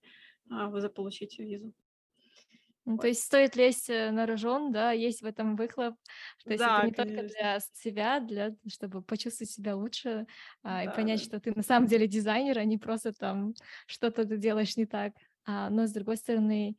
а, 0.50 0.78
заполучить 0.80 1.38
визу. 1.38 1.72
Ну, 2.84 2.98
то 2.98 3.08
Вот. 3.08 3.08
есть 3.08 3.24
стоит 3.24 3.56
лезть 3.56 3.90
э, 3.90 4.12
на 4.12 4.26
рожон, 4.26 4.70
да, 4.72 4.92
есть 4.92 5.20
в 5.20 5.26
этом 5.26 5.56
выхлоп. 5.56 5.96
То 6.46 6.52
есть 6.52 6.66
это 6.66 6.80
Да, 6.80 6.82
не 6.82 6.92
только 6.92 7.22
конечно. 7.22 7.26
для 7.26 7.58
себя, 7.72 8.20
для 8.20 8.54
чтобы 8.68 9.02
почувствовать 9.02 9.50
себя 9.50 9.74
лучше, 9.74 10.26
а, 10.62 10.84
и 10.84 10.88
Да, 10.88 10.88
понять, 10.88 11.20
да. 11.20 11.20
что 11.20 11.40
ты 11.40 11.52
на 11.54 11.62
самом 11.64 11.88
деле 11.88 12.06
дизайнер, 12.06 12.58
а 12.58 12.64
не 12.64 12.78
просто 12.78 13.12
там 13.12 13.54
что-то 13.88 14.24
ты 14.24 14.36
делаешь 14.36 14.76
не 14.76 14.86
так. 14.86 15.14
Но 15.48 15.86
с 15.86 15.92
другой 15.92 16.16
стороны, 16.16 16.76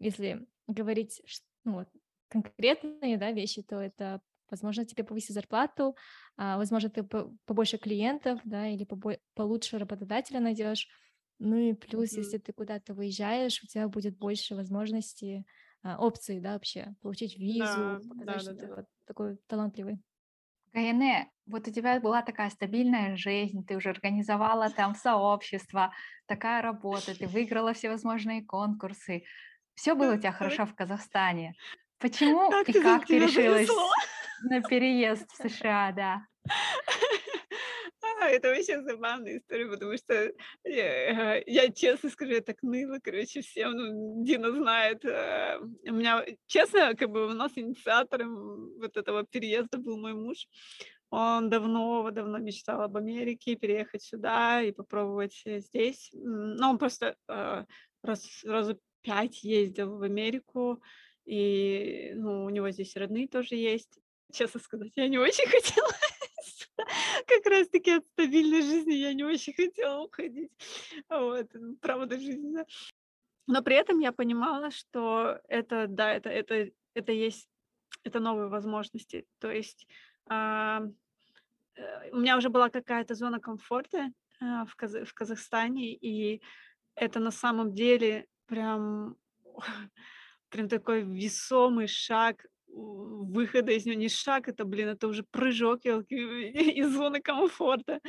если 0.00 0.46
говорить, 0.66 1.22
ну, 1.64 1.72
вот, 1.74 1.88
конкретные, 2.28 3.16
да, 3.18 3.32
вещи, 3.32 3.62
то 3.62 3.80
это, 3.80 4.20
возможно, 4.50 4.84
тебе 4.84 5.04
повысить 5.04 5.34
зарплату, 5.34 5.96
а, 6.36 6.56
возможно, 6.58 6.90
ты 6.90 7.02
по- 7.02 7.34
побольше 7.46 7.78
клиентов, 7.78 8.40
да, 8.44 8.68
или 8.68 8.84
побо- 8.84 9.20
получше 9.34 9.78
работодателя 9.78 10.40
найдешь. 10.40 10.88
Ну 11.38 11.56
и 11.56 11.72
плюс, 11.74 12.16
Мгм. 12.16 12.18
если 12.18 12.38
ты 12.38 12.52
куда-то 12.52 12.94
выезжаешь, 12.94 13.62
у 13.62 13.66
тебя 13.66 13.88
будет 13.88 14.18
больше 14.18 14.54
возможностей, 14.56 15.46
а, 15.82 15.98
опций, 15.98 16.40
да, 16.40 16.54
вообще 16.54 16.94
получить 17.00 17.36
визу, 17.38 17.98
Да, 17.98 18.00
показать, 18.08 18.40
да, 18.42 18.42
да, 18.42 18.52
что 18.52 18.54
ты 18.56 18.66
да. 18.66 18.74
вот 18.74 18.86
такой 19.06 19.36
талантливый. 19.46 20.02
Гайне, 20.72 21.30
вот 21.46 21.66
у 21.66 21.70
тебя 21.72 21.98
была 22.00 22.22
такая 22.22 22.50
стабильная 22.50 23.16
жизнь, 23.16 23.64
ты 23.66 23.76
уже 23.76 23.90
организовала 23.90 24.70
там 24.70 24.94
сообщество, 24.94 25.92
такая 26.26 26.62
работа, 26.62 27.14
ты 27.14 27.26
выиграла 27.26 27.72
всевозможные 27.72 28.44
конкурсы. 28.44 29.24
Все 29.78 29.94
было 29.94 30.14
у 30.14 30.16
тебя 30.16 30.30
Так, 30.32 30.38
хорошо 30.38 30.66
в 30.66 30.74
Казахстане. 30.74 31.54
Почему 32.00 32.50
Как 32.50 32.68
и 32.68 32.72
ты 32.72 32.82
как 32.82 33.06
ты 33.06 33.20
решилась 33.20 33.68
на 34.42 34.60
переезд 34.60 35.30
в 35.30 35.36
США, 35.48 35.92
да? 35.92 36.26
А, 38.20 38.28
Это 38.28 38.48
вообще 38.48 38.82
забавная 38.82 39.38
история, 39.38 39.70
потому 39.70 39.96
что 39.96 40.32
я, 40.64 41.36
э, 41.36 41.44
я 41.46 41.70
честно 41.70 42.10
скажу, 42.10 42.32
я 42.32 42.40
так 42.40 42.60
ныла, 42.62 42.98
короче, 43.00 43.40
всем, 43.40 43.70
ну, 43.70 44.24
Дина 44.24 44.50
знает. 44.50 45.04
э, 45.04 45.60
У 45.60 45.92
меня, 45.92 46.24
честно, 46.46 46.96
как 46.96 47.10
бы 47.10 47.26
у 47.26 47.32
нас 47.34 47.52
инициатором 47.54 48.76
вот 48.80 48.96
этого 48.96 49.24
переезда 49.24 49.78
был 49.78 49.96
мой 49.96 50.14
муж. 50.14 50.48
Он 51.10 51.50
давно-давно 51.50 52.38
мечтал 52.38 52.82
об 52.82 52.96
Америке, 52.96 53.54
переехать 53.54 54.02
сюда 54.02 54.60
и 54.60 54.72
попробовать 54.72 55.40
э, 55.44 55.60
здесь. 55.60 56.10
Но 56.12 56.70
он 56.70 56.78
просто 56.78 57.16
раз, 58.02 58.42
раза 58.44 58.76
пять 59.08 59.42
ездил 59.42 59.96
в 59.96 60.02
Америку, 60.02 60.82
и 61.24 62.12
ну, 62.14 62.44
у 62.44 62.50
него 62.50 62.70
здесь 62.70 62.94
родные 62.94 63.26
тоже 63.26 63.54
есть. 63.54 63.98
Честно 64.32 64.60
сказать, 64.60 64.92
я 64.96 65.08
не 65.08 65.18
очень 65.18 65.46
хотела. 65.50 65.88
Как 67.26 67.46
раз 67.46 67.68
таки 67.68 67.92
от 67.92 68.06
стабильной 68.12 68.62
жизни 68.62 68.94
я 68.94 69.14
не 69.14 69.24
очень 69.24 69.54
хотела 69.54 70.02
уходить. 70.02 70.50
Вот, 71.08 71.54
м, 71.54 71.76
правда 71.80 72.18
жизни, 72.18 72.52
да. 72.52 72.66
Но 73.46 73.62
при 73.62 73.76
этом 73.76 73.98
я 74.00 74.12
понимала, 74.12 74.70
что 74.70 75.40
это, 75.48 75.86
да, 75.88 76.12
это, 76.12 76.28
это, 76.28 76.70
это 76.94 77.12
есть, 77.12 77.48
это 78.04 78.20
новые 78.20 78.48
возможности. 78.48 79.26
То 79.38 79.50
есть 79.50 79.86
а, 80.28 80.82
э, 81.76 82.10
у 82.12 82.18
меня 82.18 82.36
уже 82.36 82.50
была 82.50 82.68
какая-то 82.68 83.14
зона 83.14 83.40
комфорта 83.40 84.12
а, 84.40 84.66
в, 84.66 84.76
Каза- 84.76 85.06
в 85.06 85.14
Казахстане, 85.14 85.94
и 85.94 86.42
это 86.94 87.20
на 87.20 87.30
самом 87.30 87.72
деле 87.72 88.26
прям, 88.48 89.16
прям 90.48 90.68
такой 90.68 91.02
весомый 91.02 91.86
шаг 91.86 92.46
выхода 92.70 93.72
из 93.72 93.86
него. 93.86 93.98
Не 93.98 94.08
шаг, 94.08 94.48
это, 94.48 94.64
блин, 94.64 94.88
это 94.88 95.08
уже 95.08 95.22
прыжок 95.22 95.84
из 96.10 96.92
зоны 96.92 97.20
комфорта. 97.20 98.00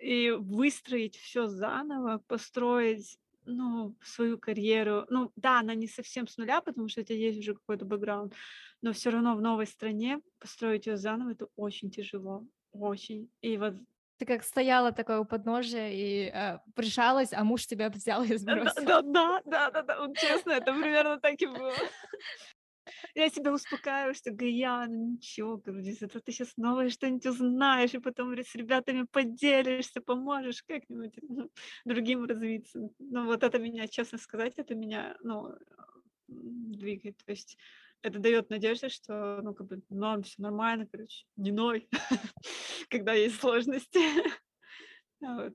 И 0.00 0.30
выстроить 0.30 1.16
все 1.16 1.46
заново, 1.46 2.22
построить, 2.26 3.18
ну, 3.44 3.96
свою 4.02 4.38
карьеру. 4.38 5.06
Ну, 5.08 5.32
да, 5.36 5.60
она 5.60 5.74
не 5.74 5.88
совсем 5.88 6.26
с 6.26 6.36
нуля, 6.36 6.60
потому 6.60 6.88
что 6.88 7.00
у 7.00 7.04
тебя 7.04 7.18
есть 7.18 7.38
уже 7.38 7.54
какой-то 7.54 7.84
бэкграунд, 7.84 8.34
но 8.82 8.92
все 8.92 9.10
равно 9.10 9.34
в 9.34 9.40
новой 9.40 9.66
стране 9.66 10.20
построить 10.38 10.86
ее 10.86 10.96
заново 10.96 11.32
это 11.32 11.48
очень 11.56 11.90
тяжело, 11.90 12.46
очень. 12.72 13.30
И 13.40 13.56
вот 13.56 13.74
Ты 14.18 14.26
как 14.26 14.42
стояла 14.42 14.90
такое 14.92 15.20
у 15.20 15.24
подножия 15.24 15.90
и 15.90 16.28
а, 16.28 16.62
прижалась, 16.74 17.32
а 17.32 17.44
муж 17.44 17.66
тебя 17.66 17.88
взял 17.88 18.24
и 18.24 18.36
сбросил. 18.36 18.88
да, 18.88 19.02
да, 19.02 19.40
да, 19.44 19.70
да, 19.70 19.82
да, 19.82 20.14
честно, 20.16 20.52
это 20.52 20.72
примерно 20.72 21.20
так 21.20 21.40
и 21.42 21.46
было. 21.46 21.90
Я 23.14 23.28
себя 23.30 23.52
успокаиваю, 23.52 24.14
что 24.14 24.30
Гаяна, 24.30 24.94
ничего, 24.94 25.56
говорю, 25.58 25.92
это 26.00 26.20
ты 26.20 26.32
сейчас 26.32 26.56
новое 26.56 26.90
что-нибудь 26.90 27.26
узнаешь, 27.26 27.94
и 27.94 27.98
потом 27.98 28.36
с 28.38 28.54
ребятами 28.54 29.04
поделишься, 29.10 30.00
поможешь 30.00 30.62
как-нибудь 30.62 31.14
ну, 31.22 31.50
другим 31.84 32.24
развиться. 32.24 32.80
Ну, 32.98 33.24
вот 33.26 33.42
это 33.42 33.58
меня, 33.58 33.86
честно 33.88 34.18
сказать, 34.18 34.54
это 34.56 34.74
меня, 34.74 35.16
ну, 35.22 35.48
м, 36.28 36.72
двигает. 36.72 37.18
То 37.24 37.32
есть 37.32 37.58
это 38.02 38.18
дает 38.18 38.50
надежду, 38.50 38.90
что, 38.90 39.40
ну, 39.42 39.54
как 39.54 39.66
бы, 39.66 39.82
ну, 39.88 40.22
все 40.22 40.42
нормально, 40.42 40.86
короче, 40.86 41.24
не 41.36 41.52
ной, 41.52 41.88
когда 42.90 43.12
есть 43.12 43.40
сложности. 43.40 43.98
Вот. 45.20 45.52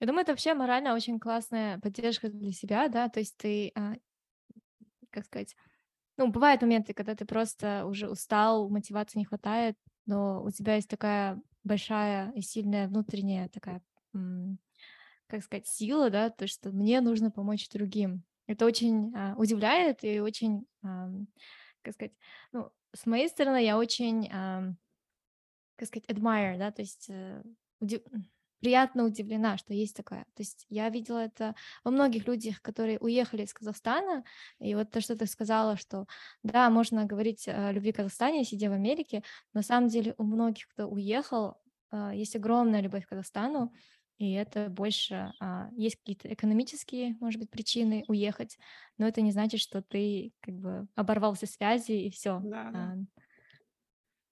Я 0.00 0.06
думаю, 0.08 0.22
это 0.22 0.32
вообще 0.32 0.52
морально 0.52 0.94
очень 0.94 1.20
классная 1.20 1.78
поддержка 1.78 2.28
для 2.28 2.50
себя, 2.50 2.88
да, 2.88 3.08
то 3.08 3.20
есть 3.20 3.36
ты, 3.36 3.70
а, 3.76 3.94
как 5.10 5.26
сказать, 5.26 5.54
ну, 6.16 6.28
бывают 6.28 6.60
моменты, 6.62 6.92
когда 6.92 7.14
ты 7.14 7.24
просто 7.24 7.86
уже 7.86 8.08
устал, 8.08 8.68
мотивации 8.68 9.20
не 9.20 9.24
хватает, 9.24 9.76
но 10.06 10.42
у 10.42 10.50
тебя 10.50 10.74
есть 10.74 10.88
такая 10.88 11.40
большая 11.62 12.32
и 12.32 12.40
сильная 12.40 12.88
внутренняя 12.88 13.48
такая, 13.48 13.80
как 15.28 15.42
сказать, 15.42 15.66
сила, 15.66 16.10
да, 16.10 16.30
то, 16.30 16.46
что 16.46 16.70
мне 16.70 17.00
нужно 17.00 17.30
помочь 17.30 17.68
другим. 17.70 18.24
Это 18.46 18.66
очень 18.66 19.14
а, 19.14 19.34
удивляет 19.36 20.04
и 20.04 20.20
очень, 20.20 20.66
а, 20.82 21.10
как 21.82 21.94
сказать, 21.94 22.12
ну, 22.52 22.70
с 22.94 23.06
моей 23.06 23.28
стороны, 23.28 23.64
я 23.64 23.78
очень, 23.78 24.30
а, 24.32 24.72
как 25.76 25.88
сказать, 25.88 26.08
admire, 26.08 26.58
да, 26.58 26.70
то 26.70 26.82
есть 26.82 27.06
э, 27.08 27.42
удив 27.80 28.02
приятно 28.64 29.04
удивлена, 29.04 29.58
что 29.58 29.74
есть 29.74 29.94
такое. 29.94 30.24
То 30.34 30.40
есть 30.40 30.64
я 30.70 30.88
видела 30.88 31.18
это 31.18 31.54
во 31.84 31.90
многих 31.90 32.26
людях, 32.26 32.62
которые 32.62 32.98
уехали 32.98 33.42
из 33.42 33.52
Казахстана, 33.52 34.24
и 34.58 34.74
вот 34.74 34.90
то, 34.90 35.02
что 35.02 35.16
ты 35.16 35.26
сказала, 35.26 35.76
что 35.76 36.06
да, 36.42 36.70
можно 36.70 37.04
говорить 37.04 37.46
о 37.46 37.72
любви 37.72 37.92
к 37.92 37.96
Казахстане, 37.96 38.42
сидя 38.42 38.70
в 38.70 38.72
Америке, 38.72 39.22
на 39.52 39.60
самом 39.60 39.88
деле 39.88 40.14
у 40.16 40.22
многих, 40.24 40.66
кто 40.68 40.86
уехал, 40.86 41.58
а, 41.90 42.14
есть 42.14 42.36
огромная 42.36 42.80
любовь 42.80 43.04
к 43.04 43.10
Казахстану, 43.10 43.70
и 44.18 44.32
это 44.32 44.68
больше 44.68 45.32
а, 45.40 45.68
есть 45.76 45.96
какие-то 45.96 46.32
экономические, 46.32 47.16
может 47.20 47.40
быть, 47.40 47.50
причины 47.50 48.04
уехать, 48.08 48.58
но 48.98 49.06
это 49.08 49.20
не 49.20 49.32
значит, 49.32 49.60
что 49.60 49.82
ты 49.82 50.32
как 50.40 50.54
бы 50.54 50.86
оборвал 50.94 51.34
все 51.34 51.46
связи 51.46 51.92
и 51.92 52.10
все. 52.10 52.40
Да, 52.44 52.70
да. 52.70 52.96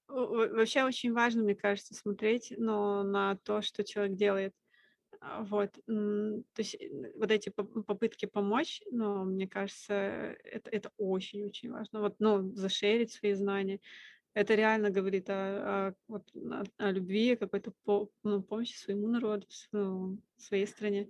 Вообще 0.07 0.83
очень 0.83 1.11
важно, 1.11 1.43
мне 1.43 1.55
кажется, 1.55 1.95
смотреть 1.95 2.53
но 2.57 3.03
на 3.03 3.35
то, 3.37 3.61
что 3.61 3.83
человек 3.83 4.15
делает. 4.15 4.53
А, 5.19 5.43
вот. 5.43 5.73
То 5.85 6.43
есть 6.57 6.77
вот 7.15 7.31
эти 7.31 7.49
попытки 7.49 8.25
помочь, 8.25 8.81
но 8.91 9.23
мне 9.23 9.47
кажется, 9.47 9.93
это, 9.93 10.69
это 10.69 10.91
очень-очень 10.97 11.71
важно. 11.71 12.01
Вот, 12.01 12.15
ну, 12.19 12.53
зашерить 12.53 13.11
свои 13.11 13.33
знания. 13.33 13.79
Это 14.33 14.55
реально 14.55 14.89
говорит 14.89 15.29
о, 15.29 15.89
о, 15.89 15.95
вот, 16.07 16.29
о, 16.35 16.63
о 16.77 16.91
любви, 16.91 17.35
какой-то 17.35 17.71
по, 17.83 18.09
ну, 18.23 18.41
помощи 18.41 18.75
своему 18.75 19.07
народу, 19.07 19.45
своей 20.37 20.65
стране. 20.67 21.09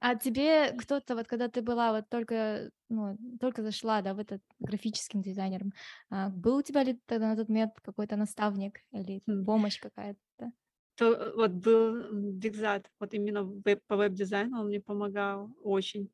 А 0.00 0.14
тебе 0.14 0.72
кто-то, 0.72 1.14
вот 1.14 1.26
когда 1.26 1.48
ты 1.48 1.62
была 1.62 1.92
вот 1.92 2.08
только, 2.10 2.70
ну, 2.88 3.16
только 3.40 3.62
зашла, 3.62 4.02
да, 4.02 4.14
в 4.14 4.18
этот 4.18 4.42
графическим 4.58 5.22
дизайнером, 5.22 5.72
а, 6.10 6.28
был 6.30 6.56
у 6.56 6.62
тебя 6.62 6.82
ли 6.84 7.00
тогда 7.06 7.28
на 7.30 7.36
тот 7.36 7.48
момент 7.48 7.72
какой-то 7.82 8.16
наставник 8.16 8.80
или 8.92 9.22
Хм. 9.26 9.46
помощь 9.46 9.80
какая-то? 9.80 10.20
То 10.96 11.12
э, 11.12 11.32
вот 11.34 11.50
был 11.52 12.10
Бигзад, 12.12 12.90
вот 12.98 13.14
именно 13.14 13.44
веб, 13.44 13.80
по 13.86 13.96
веб-дизайну 13.96 14.60
он 14.60 14.66
мне 14.66 14.80
помогал 14.80 15.50
очень. 15.62 16.10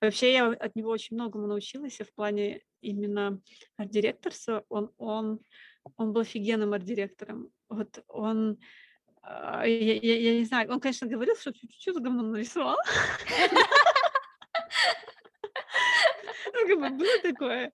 Вообще 0.00 0.32
я 0.32 0.48
от 0.48 0.76
него 0.76 0.90
очень 0.90 1.16
многому 1.16 1.46
научилась 1.46 1.98
в 1.98 2.14
плане 2.14 2.62
именно 2.80 3.40
арт-директорства. 3.76 4.64
Он, 4.68 4.90
он, 4.98 5.40
он 5.96 6.12
был 6.12 6.22
офигенным 6.22 6.72
арт-директором. 6.72 7.50
Вот 7.68 8.02
он 8.08 8.58
а, 9.22 9.66
я, 9.66 9.94
я, 9.94 10.18
я 10.18 10.38
не 10.38 10.44
знаю, 10.44 10.70
он, 10.70 10.78
конечно, 10.80 11.08
говорил, 11.08 11.34
что 11.36 11.52
за 11.52 12.00
говно 12.00 12.22
нарисовал. 12.22 12.76
Ну, 16.58 16.68
как 16.68 16.78
бы 16.78 16.96
было 16.96 17.18
такое. 17.22 17.72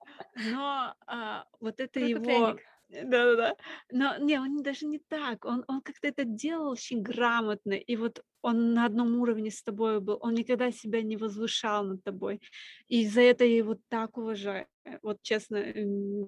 Но 0.51 0.95
а, 1.07 1.45
вот 1.61 1.79
это 1.79 2.01
его... 2.01 2.59
Да-да-да. 2.93 3.57
Но 3.91 4.19
не, 4.19 4.39
он 4.39 4.63
даже 4.63 4.87
не 4.87 4.99
так. 4.99 5.45
Он, 5.45 5.65
он 5.67 5.81
как-то 5.81 6.09
это 6.09 6.25
делал 6.25 6.71
очень 6.71 7.03
грамотно. 7.03 7.73
И 7.73 7.97
вот 7.97 8.23
он 8.43 8.75
на 8.75 8.87
одном 8.87 9.21
уровне 9.21 9.51
с 9.51 9.63
тобой 9.63 10.01
был. 10.01 10.19
Он 10.21 10.35
никогда 10.35 10.71
себя 10.73 11.01
не 11.03 11.17
возвышал 11.17 11.85
над 11.85 12.05
тобой. 12.05 12.41
И 12.89 13.07
за 13.07 13.23
это 13.23 13.45
я 13.45 13.57
его 13.57 13.79
так 13.89 14.19
уважаю. 14.19 14.67
Вот 15.03 15.23
честно, 15.23 15.63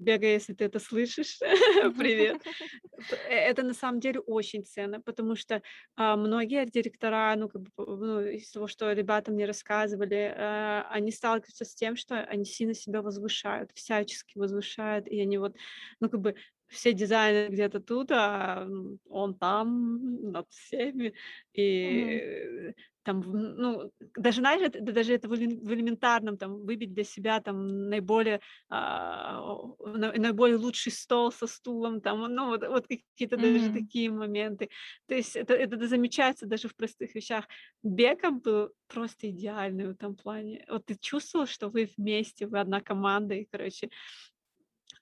Бега, 0.01 0.29
если 0.29 0.55
ты 0.55 0.65
это 0.65 0.79
слышишь, 0.79 1.39
привет. 1.99 2.43
Э, 3.29 3.35
это 3.35 3.63
на 3.65 3.75
самом 3.75 4.01
деле 4.01 4.21
очень 4.21 4.65
ценно, 4.65 5.01
потому 5.01 5.35
что 5.35 5.61
а, 5.97 6.17
многие 6.17 6.65
директора, 6.65 7.35
ну, 7.37 7.49
как 7.49 7.63
бы, 7.63 7.71
ну, 7.77 8.21
из 8.21 8.51
того, 8.51 8.67
что 8.69 8.93
ребята 8.93 9.33
мне 9.33 9.47
рассказывали, 9.47 10.33
а, 10.35 10.87
они 10.91 11.11
сталкиваются 11.11 11.65
с 11.65 11.75
тем, 11.75 11.97
что 11.97 12.21
они 12.21 12.45
сильно 12.45 12.73
себя 12.73 13.03
возвышают, 13.03 13.73
всячески 13.75 14.39
возвышают, 14.39 15.09
и 15.09 15.21
они 15.21 15.39
вот, 15.39 15.57
ну, 16.01 16.09
как 16.09 16.21
бы 16.21 16.37
все 16.69 16.93
дизайнеры 16.93 17.53
где-то 17.53 17.81
тут, 17.81 18.11
а 18.11 18.69
он 19.09 19.35
там 19.35 20.31
над 20.33 20.49
всеми. 20.51 21.15
И 21.53 22.73
mm 22.73 22.75
там, 23.05 23.21
ну, 23.21 23.93
даже, 24.17 24.41
знаешь, 24.41 24.63
это, 24.63 24.81
даже 24.81 25.15
это 25.15 25.29
в 25.29 25.35
элементарном, 25.35 26.39
там, 26.39 26.65
выбить 26.65 26.95
для 26.95 27.05
себя, 27.05 27.41
там, 27.41 27.91
наиболее, 27.91 28.41
а, 28.71 29.41
наиболее 29.85 30.57
лучший 30.57 30.91
стол 30.91 31.31
со 31.31 31.47
стулом, 31.47 32.01
там, 32.01 32.21
ну, 32.35 32.47
вот, 32.47 32.67
вот 32.67 32.87
какие-то 32.89 33.37
mm-hmm. 33.37 33.53
даже 33.53 33.73
такие 33.73 34.11
моменты. 34.11 34.71
То 35.07 35.15
есть 35.15 35.37
это, 35.37 35.53
это 35.53 35.87
замечается 35.87 36.47
даже 36.47 36.69
в 36.69 36.75
простых 36.75 37.15
вещах. 37.15 37.45
Беком 37.83 38.41
был 38.41 38.71
просто 38.89 39.29
идеальный 39.29 39.87
в 39.87 39.91
этом 39.91 40.17
плане. 40.17 40.65
Вот 40.69 40.87
ты 40.87 40.97
чувствовал, 40.99 41.47
что 41.47 41.69
вы 41.69 41.91
вместе, 41.99 42.47
вы 42.47 42.59
одна 42.59 42.81
команда, 42.81 43.35
и, 43.35 43.45
короче, 43.45 43.91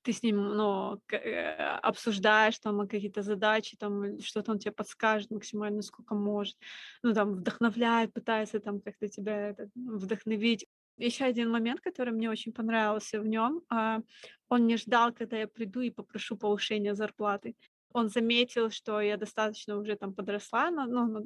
ты 0.03 0.12
с 0.12 0.23
ним, 0.23 0.37
ну, 0.37 1.01
э, 1.12 1.77
обсуждаешь 1.83 2.59
там 2.59 2.87
какие-то 2.88 3.23
задачи, 3.23 3.77
там 3.77 4.21
что-то 4.21 4.53
он 4.53 4.59
тебе 4.59 4.73
подскажет 4.73 5.31
максимально, 5.31 5.83
сколько 5.83 6.15
может, 6.15 6.57
ну, 7.03 7.15
там, 7.15 7.35
вдохновляет, 7.35 8.12
пытается 8.12 8.61
там 8.61 8.81
как-то 8.81 9.09
тебя 9.09 9.51
это, 9.51 9.69
вдохновить. 9.75 10.67
Еще 10.99 11.25
один 11.25 11.51
момент, 11.51 11.81
который 11.81 12.12
мне 12.12 12.31
очень 12.31 12.53
понравился 12.53 13.21
в 13.21 13.27
нем, 13.27 13.62
а, 13.69 14.01
он 14.49 14.67
не 14.67 14.77
ждал, 14.77 15.12
когда 15.12 15.38
я 15.38 15.49
приду 15.49 15.81
и 15.81 15.91
попрошу 15.91 16.37
повышения 16.37 16.95
зарплаты 16.95 17.55
он 17.94 18.09
заметил, 18.09 18.70
что 18.70 19.00
я 19.00 19.16
достаточно 19.16 19.76
уже 19.76 19.96
там 19.96 20.14
подросла 20.14 20.70
на, 20.70 20.87
ну, 20.87 21.07
на, 21.07 21.20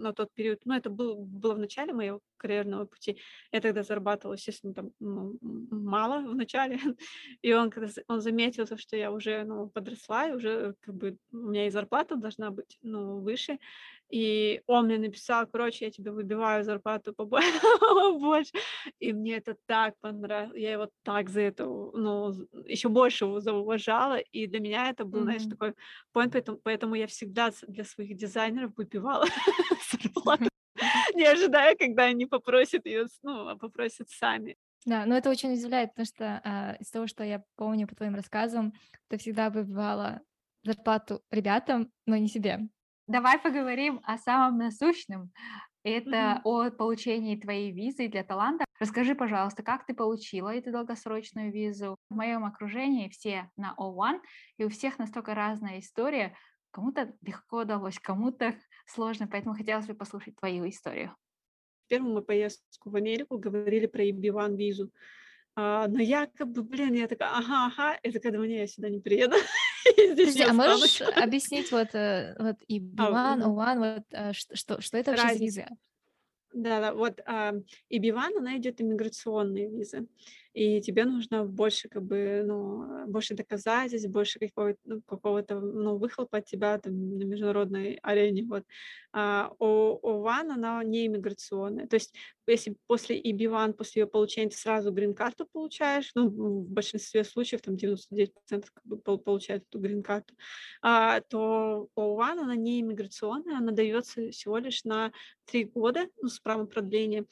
на 0.00 0.12
тот 0.12 0.32
период. 0.34 0.60
Ну, 0.64 0.74
это 0.74 0.90
был, 0.90 1.16
было 1.16 1.54
в 1.54 1.58
начале 1.58 1.92
моего 1.92 2.20
карьерного 2.36 2.86
пути. 2.86 3.18
Я 3.52 3.60
тогда 3.60 3.82
зарабатывала, 3.82 4.34
естественно, 4.34 4.74
там 4.74 4.90
ну, 5.00 5.38
мало 5.40 6.20
в 6.20 6.34
начале. 6.34 6.78
И 7.42 7.52
он, 7.52 7.72
он 8.08 8.20
заметил, 8.20 8.66
то, 8.66 8.78
что 8.78 8.96
я 8.96 9.12
уже 9.12 9.44
ну, 9.44 9.68
подросла, 9.68 10.28
и 10.28 10.32
уже 10.32 10.74
как 10.80 10.94
бы 10.94 11.16
у 11.32 11.36
меня 11.36 11.66
и 11.66 11.70
зарплата 11.70 12.16
должна 12.16 12.50
быть 12.50 12.78
ну, 12.82 13.20
выше. 13.20 13.58
И 14.10 14.60
он 14.66 14.86
мне 14.86 14.98
написал, 14.98 15.46
короче, 15.46 15.84
я 15.84 15.90
тебе 15.90 16.10
выбиваю 16.10 16.64
зарплату 16.64 17.14
побольше. 17.14 18.52
И 18.98 19.12
мне 19.12 19.36
это 19.36 19.56
так 19.66 19.94
понравилось. 20.00 20.58
Я 20.58 20.72
его 20.72 20.88
так 21.02 21.30
за 21.30 21.42
это, 21.42 21.64
ну, 21.64 22.32
еще 22.66 22.88
больше 22.88 23.24
его 23.24 23.40
зауважала. 23.40 24.18
И 24.18 24.46
для 24.46 24.60
меня 24.60 24.90
это 24.90 25.04
был, 25.04 25.20
mm-hmm. 25.20 25.22
знаешь, 25.22 25.42
такой 25.44 25.74
point, 26.14 26.30
поэтому, 26.32 26.58
поэтому 26.62 26.94
я 26.96 27.06
всегда 27.06 27.50
для 27.68 27.84
своих 27.84 28.16
дизайнеров 28.16 28.72
выпивала 28.76 29.26
зарплату, 29.92 30.48
не 31.14 31.24
ожидая, 31.24 31.76
когда 31.76 32.04
они 32.04 32.26
попросят 32.26 32.86
ее, 32.86 33.06
ну, 33.22 33.48
а 33.48 33.56
попросят 33.56 34.10
сами. 34.10 34.56
Да, 34.86 35.04
но 35.04 35.16
это 35.16 35.30
очень 35.30 35.52
удивляет, 35.52 35.90
потому 35.90 36.06
что 36.06 36.40
а, 36.42 36.76
из 36.80 36.90
того, 36.90 37.06
что 37.06 37.22
я 37.22 37.44
помню 37.56 37.86
по 37.86 37.94
твоим 37.94 38.14
рассказам, 38.14 38.72
ты 39.08 39.18
всегда 39.18 39.50
выбивала 39.50 40.20
зарплату 40.64 41.22
ребятам, 41.30 41.92
но 42.06 42.16
не 42.16 42.28
себе. 42.28 42.60
Давай 43.10 43.40
поговорим 43.40 44.00
о 44.04 44.18
самом 44.18 44.58
насущном. 44.58 45.32
Это 45.82 46.10
mm-hmm. 46.10 46.40
о 46.44 46.70
получении 46.70 47.34
твоей 47.34 47.72
визы 47.72 48.06
для 48.06 48.22
таланта. 48.22 48.64
Расскажи, 48.78 49.16
пожалуйста, 49.16 49.64
как 49.64 49.84
ты 49.84 49.94
получила 49.94 50.54
эту 50.54 50.70
долгосрочную 50.70 51.50
визу? 51.50 51.96
В 52.08 52.14
моем 52.14 52.44
окружении 52.44 53.08
все 53.08 53.50
на 53.56 53.74
O1, 53.76 54.20
и 54.58 54.64
у 54.64 54.68
всех 54.68 55.00
настолько 55.00 55.34
разная 55.34 55.80
история. 55.80 56.36
Кому-то 56.70 57.12
легко 57.22 57.62
удалось, 57.62 57.98
кому-то 57.98 58.54
сложно, 58.86 59.26
поэтому 59.26 59.56
хотелось 59.56 59.88
бы 59.88 59.94
послушать 59.94 60.36
твою 60.36 60.68
историю. 60.68 61.16
Первую 61.88 62.14
мы 62.14 62.22
поездку 62.22 62.90
в 62.90 62.94
Америку 62.94 63.38
говорили 63.38 63.86
про 63.86 64.04
EB1 64.04 64.56
визу. 64.56 64.92
А, 65.56 65.88
но 65.88 66.00
я 66.00 66.28
как 66.28 66.52
бы, 66.52 66.62
блин, 66.62 66.94
я 66.94 67.08
такая, 67.08 67.30
ага, 67.30 67.72
ага, 67.74 67.98
это 68.04 68.20
когда 68.20 68.38
мне 68.38 68.60
я 68.60 68.66
сюда 68.68 68.88
не 68.88 69.00
приеду. 69.00 69.34
Подожди, 69.96 70.42
а 70.42 70.52
можешь 70.52 71.00
объяснить 71.00 71.70
вот, 71.72 71.94
э, 71.94 72.34
вот 72.38 72.56
и 72.66 72.80
B1, 72.80 73.42
O1, 73.42 73.78
вот 73.78 74.04
э, 74.12 74.32
что, 74.32 74.80
что 74.80 74.98
это 74.98 75.12
вообще 75.12 75.28
за 75.28 75.38
виза? 75.38 75.68
Да, 76.52 76.80
да, 76.80 76.94
вот 76.94 77.20
а, 77.26 77.54
и 77.88 77.98
Биван, 77.98 78.36
она 78.36 78.56
идет 78.56 78.80
иммиграционные 78.80 79.68
визы 79.70 80.08
и 80.52 80.80
тебе 80.80 81.04
нужно 81.04 81.44
больше, 81.44 81.88
как 81.88 82.02
бы, 82.02 82.42
ну, 82.44 83.06
больше 83.06 83.34
доказательств, 83.34 84.08
больше 84.10 84.38
какого-то, 84.40 84.78
ну, 84.84 85.00
какого-то, 85.02 85.60
ну, 85.60 85.96
выхлопа 85.96 86.38
от 86.38 86.46
тебя 86.46 86.76
там 86.78 87.18
на 87.18 87.22
международной 87.24 87.98
арене, 88.02 88.44
вот. 88.44 88.64
А 89.12 89.52
у, 89.58 89.98
у 90.02 90.20
ВАН 90.22 90.52
она 90.52 90.82
не 90.84 91.06
иммиграционная, 91.06 91.86
то 91.86 91.94
есть 91.94 92.14
если 92.46 92.76
после 92.88 93.20
EB1, 93.20 93.74
после 93.74 94.02
ее 94.02 94.06
получения 94.08 94.50
ты 94.50 94.56
сразу 94.56 94.90
грин-карту 94.90 95.46
получаешь, 95.52 96.10
ну, 96.16 96.28
в 96.28 96.68
большинстве 96.68 97.22
случаев, 97.22 97.62
там 97.62 97.76
99% 97.76 98.70
как 98.72 98.84
бы 98.84 98.98
получают 98.98 99.64
эту 99.68 99.78
грин-карту, 99.78 100.34
а, 100.82 101.20
то 101.20 101.88
ОУАН, 101.94 102.40
она 102.40 102.56
не 102.56 102.80
иммиграционная, 102.80 103.58
она 103.58 103.70
дается 103.70 104.30
всего 104.30 104.58
лишь 104.58 104.84
на 104.84 105.12
три 105.50 105.64
года, 105.64 106.08
ну, 106.22 106.28
с 106.28 106.38
правом 106.40 106.66
продления. 106.66 107.26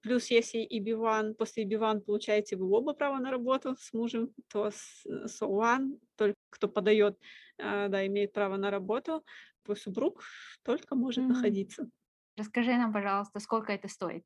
плюс 0.00 0.30
если 0.30 0.66
EB1, 0.66 1.34
после 1.34 1.64
EB1 1.64 2.00
получаете 2.00 2.56
вы 2.56 2.70
оба 2.70 2.94
право 2.94 3.18
на 3.18 3.30
работу 3.30 3.74
с 3.76 3.92
мужем, 3.92 4.32
то 4.48 4.70
с 4.70 5.04
SO1, 5.06 5.98
только 6.16 6.36
кто 6.50 6.68
подает, 6.68 7.18
а, 7.58 7.88
да, 7.88 8.06
имеет 8.06 8.32
право 8.32 8.56
на 8.56 8.70
работу, 8.70 9.24
твой 9.64 9.76
супруг 9.76 10.22
только 10.62 10.94
может 10.94 11.24
Мгм. 11.24 11.34
находиться. 11.34 11.90
Расскажи 12.36 12.70
нам, 12.76 12.92
пожалуйста, 12.92 13.40
сколько 13.40 13.72
это 13.72 13.88
стоит? 13.88 14.24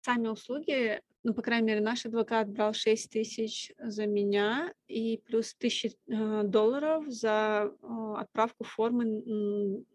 Сами 0.00 0.28
услуги, 0.28 1.00
ну, 1.22 1.34
по 1.34 1.42
крайней 1.42 1.66
мере, 1.66 1.80
наш 1.80 2.06
адвокат 2.06 2.48
брал 2.48 2.74
6 2.74 3.10
тысяч 3.10 3.72
за 3.78 4.06
меня 4.06 4.72
и 4.88 5.18
плюс 5.18 5.54
тысячи 5.54 5.96
э, 6.08 6.42
долларов 6.44 7.04
за 7.08 7.70
э, 7.70 8.14
отправку 8.16 8.64
формы 8.64 9.04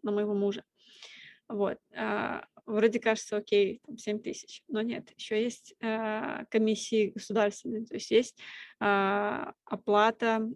на 0.02 0.12
моего 0.12 0.34
мужа. 0.34 0.64
Вот. 1.52 1.78
а, 1.94 2.44
Вроде 2.64 3.00
кажется, 3.00 3.36
окей, 3.36 3.80
там 3.84 3.98
7 3.98 4.20
тысяч, 4.20 4.62
но 4.68 4.82
нет, 4.82 5.10
еще 5.16 5.42
есть 5.42 5.74
э, 5.80 6.44
комиссии 6.48 7.10
государственные, 7.10 7.84
то 7.84 7.94
есть 7.94 8.10
есть 8.12 8.38
а, 8.78 9.52
оплата 9.64 10.48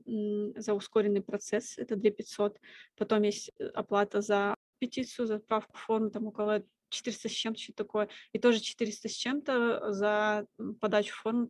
за 0.55 0.75
ускоренный 0.75 1.21
процесс, 1.21 1.77
это 1.79 1.97
2 1.97 2.11
500, 2.13 2.61
потом 2.97 3.23
есть 3.23 3.51
э, 3.59 3.67
оплата 3.75 4.21
за 4.21 4.55
петицию, 4.79 5.27
за 5.27 5.37
отправку 5.37 5.77
формы, 5.77 6.11
там 6.11 6.29
около 6.29 6.63
400 6.91 7.29
с 7.29 7.33
чем-то, 7.33 7.61
что 7.61 7.73
такое, 7.73 8.09
и 8.33 8.39
тоже 8.39 8.61
400 8.61 9.09
с 9.09 9.13
чем-то 9.13 9.93
за 9.93 10.47
м, 10.61 10.77
подачу 10.77 11.13
формы 11.17 11.49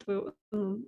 м, 0.53 0.87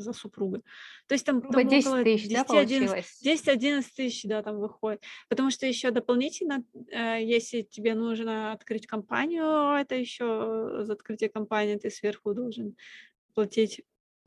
за 0.00 0.12
супруга. 0.12 0.62
То 1.06 1.14
есть 1.14 1.24
там, 1.24 1.40
там 1.42 1.68
10 1.68 1.86
около 1.86 2.04
тысяч, 2.04 2.28
да, 2.28 2.42
10-11 2.42 2.46
получилось? 2.46 3.20
10-11 3.24 3.84
тысяч, 3.96 4.24
да, 4.24 4.42
там 4.42 4.58
выходит. 4.58 5.02
Потому 5.28 5.50
что 5.50 5.66
еще 5.66 5.90
дополнительно, 5.90 6.64
э, 6.90 7.22
если 7.22 7.62
тебе 7.62 7.94
нужно 7.94 8.52
открыть 8.52 8.86
компанию, 8.86 9.76
это 9.76 9.94
еще 9.94 10.80
за 10.82 10.92
открытие 10.92 11.30
компании 11.30 11.76
ты 11.76 11.90
сверху 11.90 12.34
должен 12.34 12.76
платить. 13.34 13.82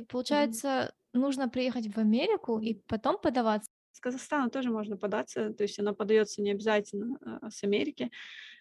Получается, 0.08 0.94
нужно 1.14 1.50
приехать 1.50 1.88
в 1.88 1.98
Америку 1.98 2.60
и 2.60 2.76
потом 2.88 3.18
подаваться. 3.20 3.70
С 3.94 4.00
Казахстана 4.00 4.50
тоже 4.50 4.72
можно 4.72 4.98
податься, 4.98 5.54
то 5.54 5.64
есть 5.64 5.80
она 5.80 5.94
подается 5.94 6.42
не 6.42 6.52
обязательно 6.52 7.18
э, 7.44 7.50
с 7.52 7.64
Америки. 7.64 8.12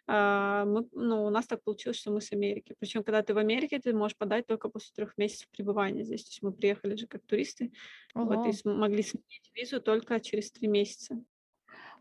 А, 0.07 0.67
Мы, 0.67 0.87
ну, 0.93 1.25
у 1.25 1.31
нас 1.31 1.47
так 1.47 1.63
получилось, 1.65 1.99
что 1.99 2.11
мы 2.13 2.21
с 2.21 2.33
Америки. 2.33 2.77
Причем, 2.79 3.03
когда 3.03 3.23
ты 3.23 3.33
в 3.33 3.39
Америке, 3.39 3.79
ты 3.81 3.95
можешь 3.95 4.17
подать 4.17 4.47
только 4.47 4.69
после 4.69 4.93
трех 4.95 5.17
месяцев 5.17 5.49
пребывания 5.49 6.05
здесь. 6.05 6.25
То 6.25 6.29
есть 6.29 6.43
мы 6.43 6.53
приехали 6.53 6.97
же 6.97 7.07
как 7.07 7.23
туристы, 7.25 7.73
вот, 8.13 8.45
и 8.45 8.51
Ого. 8.51 8.53
см- 8.53 8.79
могли 8.79 9.03
сменить 9.03 9.51
визу 9.55 9.81
только 9.81 10.21
через 10.21 10.53
три 10.53 10.69
месяца. 10.69 11.19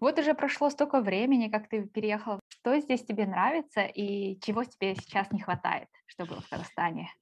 Вот 0.02 0.20
уже 0.20 0.34
прошло 0.34 0.70
столько 0.70 1.00
времени, 1.00 1.50
как 1.50 1.70
ты 1.70 1.88
переехал. 1.88 2.42
Что 2.50 2.78
здесь 2.82 3.06
тебе 3.06 3.26
нравится 3.26 3.86
и 3.86 4.38
чего 4.42 4.66
тебе 4.66 4.94
сейчас 4.96 5.32
не 5.32 5.40
хватает, 5.40 5.88
что 6.06 6.26
было 6.26 6.42
в 6.42 6.50
Казахстане? 6.50 7.14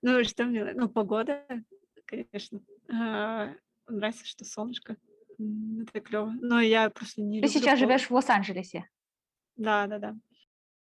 Ну, 0.00 0.24
что 0.24 0.44
мне, 0.44 0.72
ну, 0.72 0.88
погода, 0.88 1.44
конечно. 2.06 2.60
А, 2.90 3.52
Нравится, 3.88 4.24
что 4.24 4.44
солнышко. 4.44 4.96
Это 5.82 6.00
клево. 6.00 6.32
Но 6.40 6.60
я 6.60 6.90
просто 6.90 7.22
не 7.22 7.40
Ты 7.40 7.46
люблю 7.46 7.48
сейчас 7.48 7.78
холод. 7.78 7.92
живешь 7.92 8.10
в 8.10 8.14
Лос-Анджелесе. 8.14 8.88
Да, 9.56 9.86
да, 9.86 9.98
да. 9.98 10.16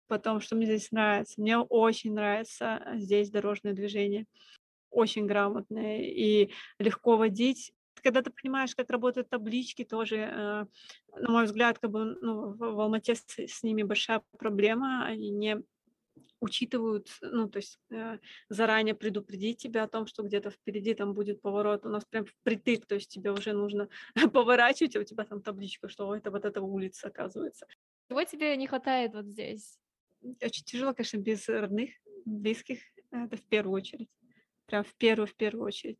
Потом, 0.07 0.41
что 0.41 0.55
мне 0.55 0.65
здесь 0.65 0.91
нравится? 0.91 1.39
Мне 1.39 1.57
очень 1.57 2.13
нравится 2.13 2.81
здесь 2.95 3.29
дорожное 3.29 3.73
движение. 3.73 4.25
Очень 4.89 5.25
грамотное 5.25 6.01
и 6.01 6.51
легко 6.79 7.15
водить. 7.15 7.71
Когда 8.03 8.21
ты 8.21 8.31
понимаешь, 8.31 8.75
как 8.75 8.89
работают 8.89 9.29
таблички, 9.29 9.83
тоже, 9.85 10.17
э, 10.17 10.65
на 11.17 11.29
мой 11.29 11.45
взгляд, 11.45 11.79
как 11.79 11.91
бы, 11.91 12.17
ну, 12.19 12.51
в, 12.51 12.57
в 12.57 12.79
Алмате 12.79 13.15
с, 13.15 13.23
с 13.37 13.63
ними 13.63 13.83
большая 13.83 14.21
проблема. 14.37 15.05
Они 15.05 15.29
не 15.29 15.61
учитывают, 16.41 17.07
ну, 17.21 17.47
то 17.47 17.57
есть 17.57 17.79
э, 17.91 18.17
заранее 18.49 18.95
предупредить 18.95 19.59
тебя 19.59 19.83
о 19.83 19.87
том, 19.87 20.07
что 20.07 20.23
где-то 20.23 20.49
впереди 20.49 20.93
там 20.93 21.13
будет 21.13 21.41
поворот. 21.41 21.85
У 21.85 21.89
нас 21.89 22.03
прям 22.05 22.25
впритык, 22.25 22.85
то 22.85 22.95
есть 22.95 23.09
тебе 23.09 23.31
уже 23.31 23.53
нужно 23.53 23.87
поворачивать, 24.33 24.95
а 24.95 24.99
у 24.99 25.03
тебя 25.03 25.23
там 25.23 25.41
табличка, 25.41 25.87
что 25.87 26.07
«Ой, 26.07 26.17
это 26.17 26.31
вот 26.31 26.43
эта 26.43 26.61
улица, 26.61 27.07
оказывается. 27.07 27.67
Чего 28.09 28.23
тебе 28.23 28.57
не 28.57 28.67
хватает 28.67 29.13
вот 29.13 29.25
здесь? 29.25 29.77
Очень 30.41 30.65
тяжело, 30.65 30.93
конечно, 30.93 31.17
без 31.17 31.47
родных, 31.47 31.91
близких. 32.25 32.79
Это 33.11 33.37
в 33.37 33.43
первую 33.43 33.75
очередь. 33.75 34.09
Прям 34.65 34.83
в 34.83 34.93
первую, 34.95 35.27
в 35.27 35.35
первую 35.35 35.65
очередь. 35.67 35.99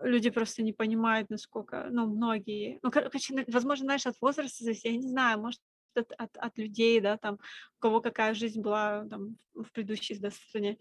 Люди 0.00 0.30
просто 0.30 0.62
не 0.62 0.72
понимают, 0.72 1.28
насколько, 1.30 1.88
ну, 1.90 2.06
многие, 2.06 2.78
ну, 2.82 2.90
кор- 2.90 3.10
короче, 3.10 3.44
возможно, 3.48 3.84
знаешь, 3.84 4.06
от 4.06 4.14
возраста 4.20 4.64
я 4.70 4.96
не 4.96 5.02
знаю, 5.02 5.40
может, 5.40 5.60
от, 5.96 6.12
от, 6.18 6.36
от 6.36 6.58
людей, 6.58 7.00
да, 7.00 7.16
там, 7.16 7.34
у 7.34 7.80
кого 7.80 8.00
какая 8.00 8.34
жизнь 8.34 8.60
была 8.60 9.06
там, 9.08 9.36
в 9.54 9.70
предыдущей 9.72 10.18
да, 10.18 10.30
стране. 10.30 10.78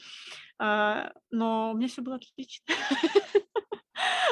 А, 0.58 1.14
но 1.30 1.72
у 1.72 1.78
меня 1.78 1.88
все 1.88 2.02
было 2.02 2.16
отлично. 2.16 2.66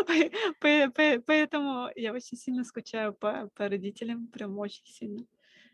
По- 0.08 0.30
по- 0.60 0.92
по- 0.92 1.22
Поэтому 1.26 1.90
я 1.96 2.14
очень 2.14 2.38
сильно 2.38 2.64
скучаю 2.64 3.14
по, 3.14 3.50
по 3.56 3.68
родителям, 3.68 4.28
прям 4.28 4.58
очень 4.58 4.86
сильно. 4.86 5.26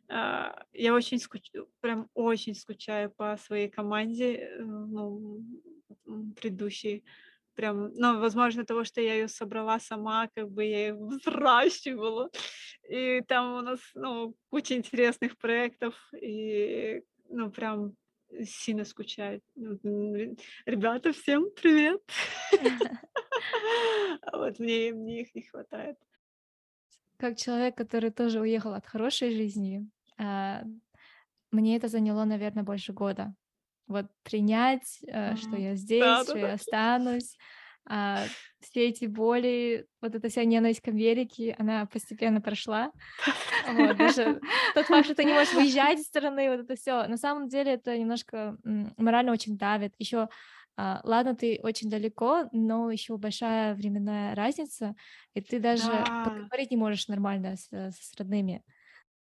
А, 0.08 0.64
Я 0.74 0.94
очень 0.94 1.20
скучаю, 1.20 1.70
прям 1.80 2.10
очень 2.14 2.56
скучаю 2.56 3.12
по 3.12 3.38
своей 3.38 3.70
команде, 3.70 4.36
э, 4.36 4.64
ну, 4.64 5.42
предыдущей. 6.36 7.04
Прям, 7.56 7.94
ну, 7.94 8.20
возможно, 8.20 8.66
того, 8.66 8.84
что 8.84 9.02
я 9.02 9.14
ее 9.16 9.28
собрала 9.28 9.80
сама, 9.80 10.28
как 10.36 10.50
бы 10.52 10.64
я 10.66 10.88
ее 10.88 10.96
взращивала. 11.00 12.30
И 12.90 13.22
там 13.28 13.56
у 13.58 13.62
нас, 13.62 13.80
ну, 13.96 14.36
куча 14.50 14.76
интересных 14.76 15.38
проектов, 15.38 15.96
и, 16.22 17.02
ну, 17.30 17.50
прям 17.52 17.96
сильно 18.44 18.84
ре- 19.56 20.36
Ребята, 20.66 21.14
всем 21.14 21.50
привет! 21.56 22.02
А 24.22 24.38
Вот 24.38 24.60
мне, 24.60 24.92
мне 24.94 25.22
их 25.22 25.36
не 25.36 25.42
хватает. 25.42 25.98
Как 27.18 27.38
человек, 27.38 27.76
который 27.76 28.12
тоже 28.12 28.40
уехал 28.42 28.74
от 28.74 28.86
хорошей 28.86 29.32
жизни, 29.32 29.90
а, 30.18 30.64
мне 31.52 31.78
это 31.78 31.88
заняло, 31.88 32.26
наверное, 32.26 32.64
больше 32.64 32.94
года. 32.94 33.34
Вот 33.88 34.08
принять, 34.24 35.00
э, 35.08 35.36
что 35.36 35.58
я 35.58 35.76
здесь, 35.76 36.24
что 36.26 36.40
Да-да-да. 36.40 36.40
я 36.40 36.54
останусь, 36.54 37.38
а, 37.88 38.30
все 38.62 38.88
эти 38.90 39.06
боли, 39.06 39.88
вот 40.02 40.16
эта 40.16 40.28
вся 40.30 40.44
ненависть 40.44 40.82
к 40.82 40.88
Америке, 40.88 41.56
она 41.60 41.86
постепенно 41.86 42.42
прошла. 42.42 42.92
Вот, 43.64 43.98
даже 43.98 44.42
тот 44.74 44.88
факт, 44.88 45.06
что 45.06 45.16
ты 45.16 45.24
не 45.26 45.34
можешь 45.34 45.54
выезжать 45.54 46.00
из 46.00 46.06
страны, 46.06 46.50
вот 46.50 46.62
это 46.62 46.76
все. 46.76 47.08
На 47.08 47.18
самом 47.18 47.48
деле 47.50 47.74
это 47.74 47.98
немножко 47.98 48.58
морально 48.98 49.32
очень 49.32 49.58
давит. 49.58 49.94
Еще, 50.00 50.30
ладно, 50.78 51.36
ты 51.36 51.60
очень 51.64 51.90
далеко, 51.90 52.48
но 52.52 52.92
еще 52.92 53.18
большая 53.18 53.76
временная 53.76 54.36
разница, 54.36 54.96
и 55.34 55.42
ты 55.42 55.60
даже 55.60 56.06
Да, 56.06 56.06
поговорить 56.22 56.72
не 56.72 56.78
можешь 56.78 57.08
нормально 57.08 57.56
с, 57.56 57.68
э, 57.72 57.92
с 57.92 58.14
родными. 58.18 58.64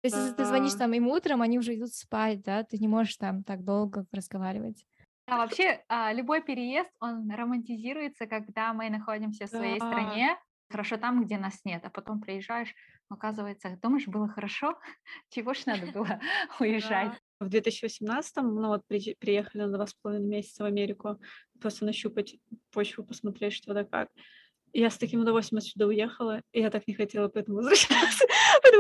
То 0.02 0.08
есть, 0.08 0.18
если 0.18 0.34
ты 0.34 0.46
звонишь 0.46 0.74
да. 0.74 0.80
там 0.80 0.94
им 0.94 1.08
утром, 1.08 1.42
они 1.42 1.60
уже 1.60 1.76
идут 1.76 1.94
спать, 1.94 2.42
да, 2.42 2.64
ты 2.64 2.78
не 2.80 2.88
можешь 2.88 3.16
там 3.18 3.44
так 3.44 3.64
долго 3.64 4.06
разговаривать. 4.12 4.86
А 5.28 5.38
вообще, 5.38 5.84
а, 5.88 6.12
любой 6.12 6.42
переезд, 6.42 6.90
он 7.00 7.30
романтизируется, 7.32 8.26
когда 8.26 8.74
мы 8.74 8.90
находимся 8.90 9.46
в 9.46 9.50
своей 9.50 9.80
Да. 9.80 9.88
стране, 9.88 10.38
хорошо 10.70 10.98
там, 10.98 11.24
где 11.24 11.38
нас 11.38 11.60
нет, 11.64 11.86
а 11.86 11.90
потом 11.90 12.20
приезжаешь, 12.20 12.74
оказывается, 13.10 13.78
думаешь, 13.82 14.08
было 14.08 14.28
хорошо, 14.28 14.80
чего 15.30 15.54
ж 15.54 15.66
надо 15.68 15.86
было 15.92 16.20
уезжать. 16.60 17.12
Да. 17.40 17.46
В 17.46 17.50
2018 17.50 18.36
ну 18.38 18.68
вот 18.70 18.84
приезж- 18.90 19.16
приехали 19.20 19.62
на 19.64 19.72
два 19.74 19.86
с 19.86 19.94
половиной 19.94 20.28
месяца 20.28 20.64
в 20.64 20.66
Америку, 20.66 21.20
просто 21.62 21.86
нащупать 21.86 22.38
почву, 22.72 23.04
посмотреть, 23.04 23.54
что 23.54 23.74
да 23.74 23.84
как. 23.84 24.10
Я 24.74 24.90
с 24.90 24.98
таким 24.98 25.22
удовольствием 25.22 25.58
отсюда 25.60 25.88
уехала, 25.88 26.42
и 26.54 26.62
я 26.62 26.70
так 26.70 26.88
не 26.88 26.94
хотела 26.94 27.28
поэтому 27.28 27.58
возвращаться. 27.60 28.26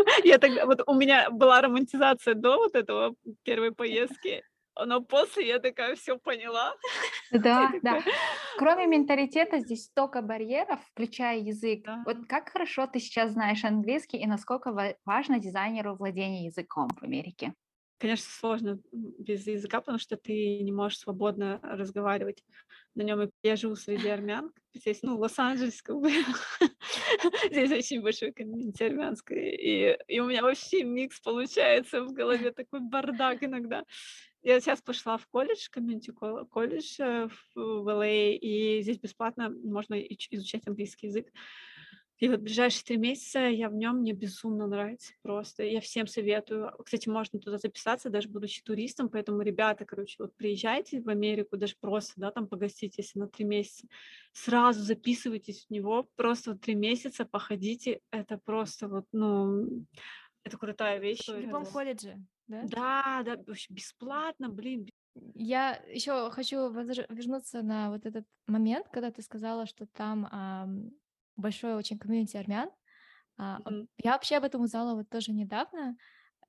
Я 0.25 0.37
так, 0.37 0.65
вот 0.65 0.81
у 0.87 0.93
меня 0.93 1.29
была 1.29 1.61
романтизация 1.61 2.33
до 2.33 2.57
вот 2.57 2.75
этого 2.75 3.15
первой 3.43 3.71
поездки, 3.71 4.43
но 4.75 5.01
после 5.01 5.47
я 5.47 5.59
такая 5.59 5.95
все 5.95 6.17
поняла. 6.17 6.73
Да, 7.31 7.71
да. 7.81 8.03
Кроме 8.57 8.87
менталитета, 8.87 9.59
здесь 9.59 9.85
столько 9.85 10.21
барьеров, 10.21 10.81
включая 10.91 11.39
язык. 11.39 11.85
Да. 11.85 12.03
Вот 12.05 12.25
как 12.27 12.49
хорошо 12.49 12.87
ты 12.87 12.99
сейчас 12.99 13.31
знаешь 13.31 13.63
английский 13.63 14.17
и 14.17 14.25
насколько 14.27 14.73
ва- 14.73 14.95
важно 15.05 15.39
дизайнеру 15.39 15.95
владение 15.95 16.45
языком 16.45 16.89
в 16.89 17.03
Америке? 17.03 17.53
Конечно, 17.99 18.25
сложно 18.29 18.79
без 18.91 19.47
языка, 19.47 19.79
потому 19.79 19.99
что 19.99 20.17
ты 20.17 20.59
не 20.61 20.71
можешь 20.71 20.99
свободно 20.99 21.59
разговаривать 21.61 22.43
на 22.95 23.03
нем. 23.03 23.31
Я 23.43 23.55
живу 23.55 23.75
среди 23.75 24.07
армян. 24.09 24.51
Здесь, 24.73 24.99
ну, 25.01 25.17
Лос-Анджелес, 25.17 25.81
как 25.81 25.95
бы. 26.01 26.11
Здесь 27.51 27.71
очень 27.71 28.01
большой 28.01 28.31
комьюнити 28.31 28.83
армянской. 28.83 29.49
И, 29.55 29.97
и 30.07 30.19
у 30.19 30.27
меня 30.27 30.41
вообще 30.41 30.83
микс 30.83 31.19
получается 31.19 32.03
в 32.03 32.13
голове, 32.13 32.51
такой 32.51 32.79
бардак 32.79 33.43
иногда. 33.43 33.83
Я 34.43 34.59
сейчас 34.59 34.81
пошла 34.81 35.17
в 35.17 35.27
колледж, 35.27 35.67
комьюнити 35.69 36.11
кол- 36.11 36.45
колледж 36.47 36.99
э, 36.99 37.29
в, 37.53 37.87
LA, 37.87 38.33
и 38.33 38.81
здесь 38.81 38.97
бесплатно 38.97 39.49
можно 39.49 39.93
изучать 39.95 40.67
английский 40.67 41.07
язык. 41.07 41.27
И 42.21 42.29
вот 42.29 42.41
ближайшие 42.41 42.83
три 42.83 42.97
месяца 42.97 43.39
я 43.39 43.67
в 43.67 43.73
нем, 43.73 43.97
мне 43.97 44.13
безумно 44.13 44.67
нравится 44.67 45.11
просто. 45.23 45.63
Я 45.63 45.81
всем 45.81 46.05
советую. 46.05 46.71
Кстати, 46.85 47.09
можно 47.09 47.39
туда 47.39 47.57
записаться, 47.57 48.11
даже 48.11 48.29
будучи 48.29 48.61
туристом, 48.61 49.09
поэтому, 49.09 49.41
ребята, 49.41 49.85
короче, 49.85 50.17
вот 50.19 50.35
приезжайте 50.35 51.01
в 51.01 51.09
Америку, 51.09 51.57
даже 51.57 51.75
просто, 51.79 52.13
да, 52.17 52.29
там 52.29 52.45
погостите, 52.45 53.01
если 53.01 53.17
на 53.17 53.27
три 53.27 53.43
месяца, 53.43 53.87
сразу 54.33 54.81
записывайтесь 54.83 55.65
в 55.65 55.71
него, 55.71 56.07
просто 56.15 56.51
вот 56.51 56.61
три 56.61 56.75
месяца 56.75 57.25
походите, 57.25 58.01
это 58.11 58.37
просто 58.37 58.87
вот, 58.87 59.05
ну, 59.11 59.83
это 60.43 60.59
крутая 60.59 60.99
вещь. 60.99 61.27
В 61.27 61.39
любом 61.39 61.65
колледже, 61.65 62.23
да? 62.47 62.61
Да, 62.65 63.23
да, 63.25 63.43
вообще 63.47 63.73
бесплатно, 63.73 64.47
блин, 64.49 64.87
Я 65.33 65.81
еще 65.87 66.29
хочу 66.29 66.71
вернуться 66.71 67.63
на 67.63 67.89
вот 67.89 68.05
этот 68.05 68.25
момент, 68.45 68.89
когда 68.89 69.09
ты 69.09 69.23
сказала, 69.23 69.65
что 69.65 69.87
там 69.87 70.27
ам, 70.31 70.91
большое 71.35 71.75
очень 71.75 71.97
комьюнити 71.99 72.37
армян. 72.37 72.71
Мгм. 73.57 73.87
я 73.97 74.11
вообще 74.13 74.37
об 74.37 74.43
этом 74.43 74.61
узнала 74.61 74.95
вот 74.95 75.09
тоже 75.09 75.31
недавно. 75.31 75.97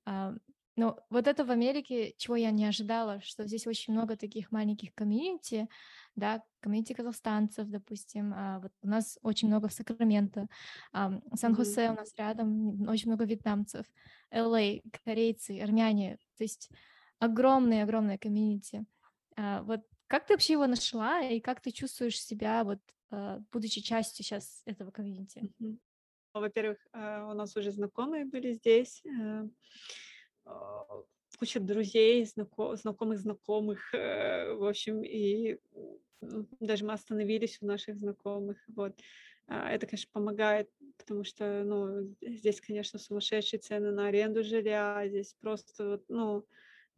А, 0.07 0.35
но 0.77 1.01
вот 1.11 1.29
это 1.29 1.45
в 1.45 1.51
Америке, 1.51 2.15
чего 2.19 2.37
я 2.37 2.51
не 2.51 2.65
ожидала, 2.67 3.21
что 3.23 3.47
здесь 3.47 3.67
очень 3.67 3.93
много 3.95 4.17
таких 4.17 4.53
маленьких 4.53 4.95
комьюнити, 4.95 5.69
да, 6.17 6.43
комьюнити 6.61 6.95
казахстанцев, 6.95 7.69
допустим. 7.69 8.33
а, 8.35 8.61
вот 8.61 8.73
у 8.83 8.89
нас 8.89 9.19
очень 9.23 9.49
много 9.49 9.69
в 9.69 9.73
Сакраменто, 9.75 10.49
ам, 10.93 11.23
Сан-Хосе 11.35 11.91
у 11.91 11.95
нас 11.95 12.15
рядом, 12.17 12.89
очень 12.89 13.09
много 13.09 13.25
вьетнамцев, 13.25 13.87
LA, 14.31 14.83
корейцы, 15.05 15.61
армяне. 15.61 16.19
То 16.39 16.45
есть 16.45 16.71
огромное-огромное 17.19 18.19
комьюнити. 18.19 18.87
А, 19.37 19.63
вот 19.63 19.83
как 20.09 20.27
ты 20.27 20.35
вообще 20.35 20.55
его 20.55 20.67
нашла 20.67 21.21
и 21.23 21.41
как 21.41 21.61
ты 21.61 21.71
чувствуешь 21.71 22.21
себя, 22.21 22.65
вот, 22.65 22.81
будучи 23.53 23.81
частью 23.81 24.25
сейчас 24.25 24.63
этого 24.67 24.91
комьюнити? 24.91 25.53
Ну, 25.59 25.79
Во-первых, 26.35 26.79
э, 26.93 27.23
у 27.25 27.35
нас 27.35 27.57
уже 27.57 27.71
знакомые 27.73 28.25
были 28.25 28.53
здесь, 28.55 29.03
э, 29.05 29.49
а, 30.45 30.85
куча 31.39 31.61
друзей, 31.61 32.25
знако- 32.25 32.77
знакомых 32.77 33.19
знакомых, 33.19 33.95
э, 33.95 34.53
в 34.55 34.65
общем, 34.65 35.03
и 35.05 35.59
даже 36.61 36.85
мы 36.85 36.93
остановились 36.93 37.59
у 37.61 37.67
наших 37.67 37.97
знакомых, 37.99 38.59
вот. 38.69 38.95
А, 39.49 39.71
Это, 39.73 39.87
конечно, 39.87 40.09
помогает, 40.13 40.71
потому 40.97 41.25
что, 41.25 41.65
ну, 41.65 42.15
здесь, 42.23 42.61
конечно, 42.61 42.99
сумасшедшие 42.99 43.59
цены 43.61 43.91
на 43.91 44.07
аренду 44.07 44.45
жилья, 44.45 45.03
здесь 45.09 45.35
просто, 45.41 46.01
ну, 46.09 46.47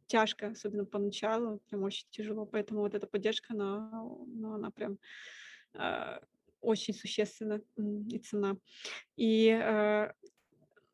тяжко, 0.07 0.49
особенно 0.49 0.85
поначалу, 0.85 1.59
прям 1.69 1.83
очень 1.83 2.07
тяжело, 2.11 2.45
поэтому 2.45 2.81
вот 2.81 2.93
эта 2.93 3.07
поддержка, 3.07 3.53
она, 3.53 3.89
ну, 4.27 4.53
она 4.53 4.69
прям 4.71 4.93
а, 4.93 4.97
очень 6.61 6.93
существенна, 6.93 7.61
м, 7.77 8.07
и 8.07 8.19
цена. 8.19 8.57
И, 9.17 9.49
э, 9.49 10.11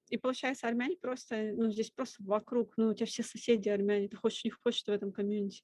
и 0.10 0.18
получается, 0.18 0.68
армяне 0.68 0.98
просто, 0.98 1.54
ну, 1.56 1.72
здесь 1.72 1.92
просто 1.92 2.22
вокруг, 2.24 2.74
ну, 2.78 2.90
у 2.90 2.94
тебя 2.94 3.06
все 3.06 3.24
соседи 3.24 3.70
армяне, 3.70 4.10
ты 4.10 4.18
хочешь, 4.18 4.44
не 4.44 4.52
хочешь 4.52 4.84
в 4.84 4.90
этом 4.90 5.12
комьюнити. 5.12 5.64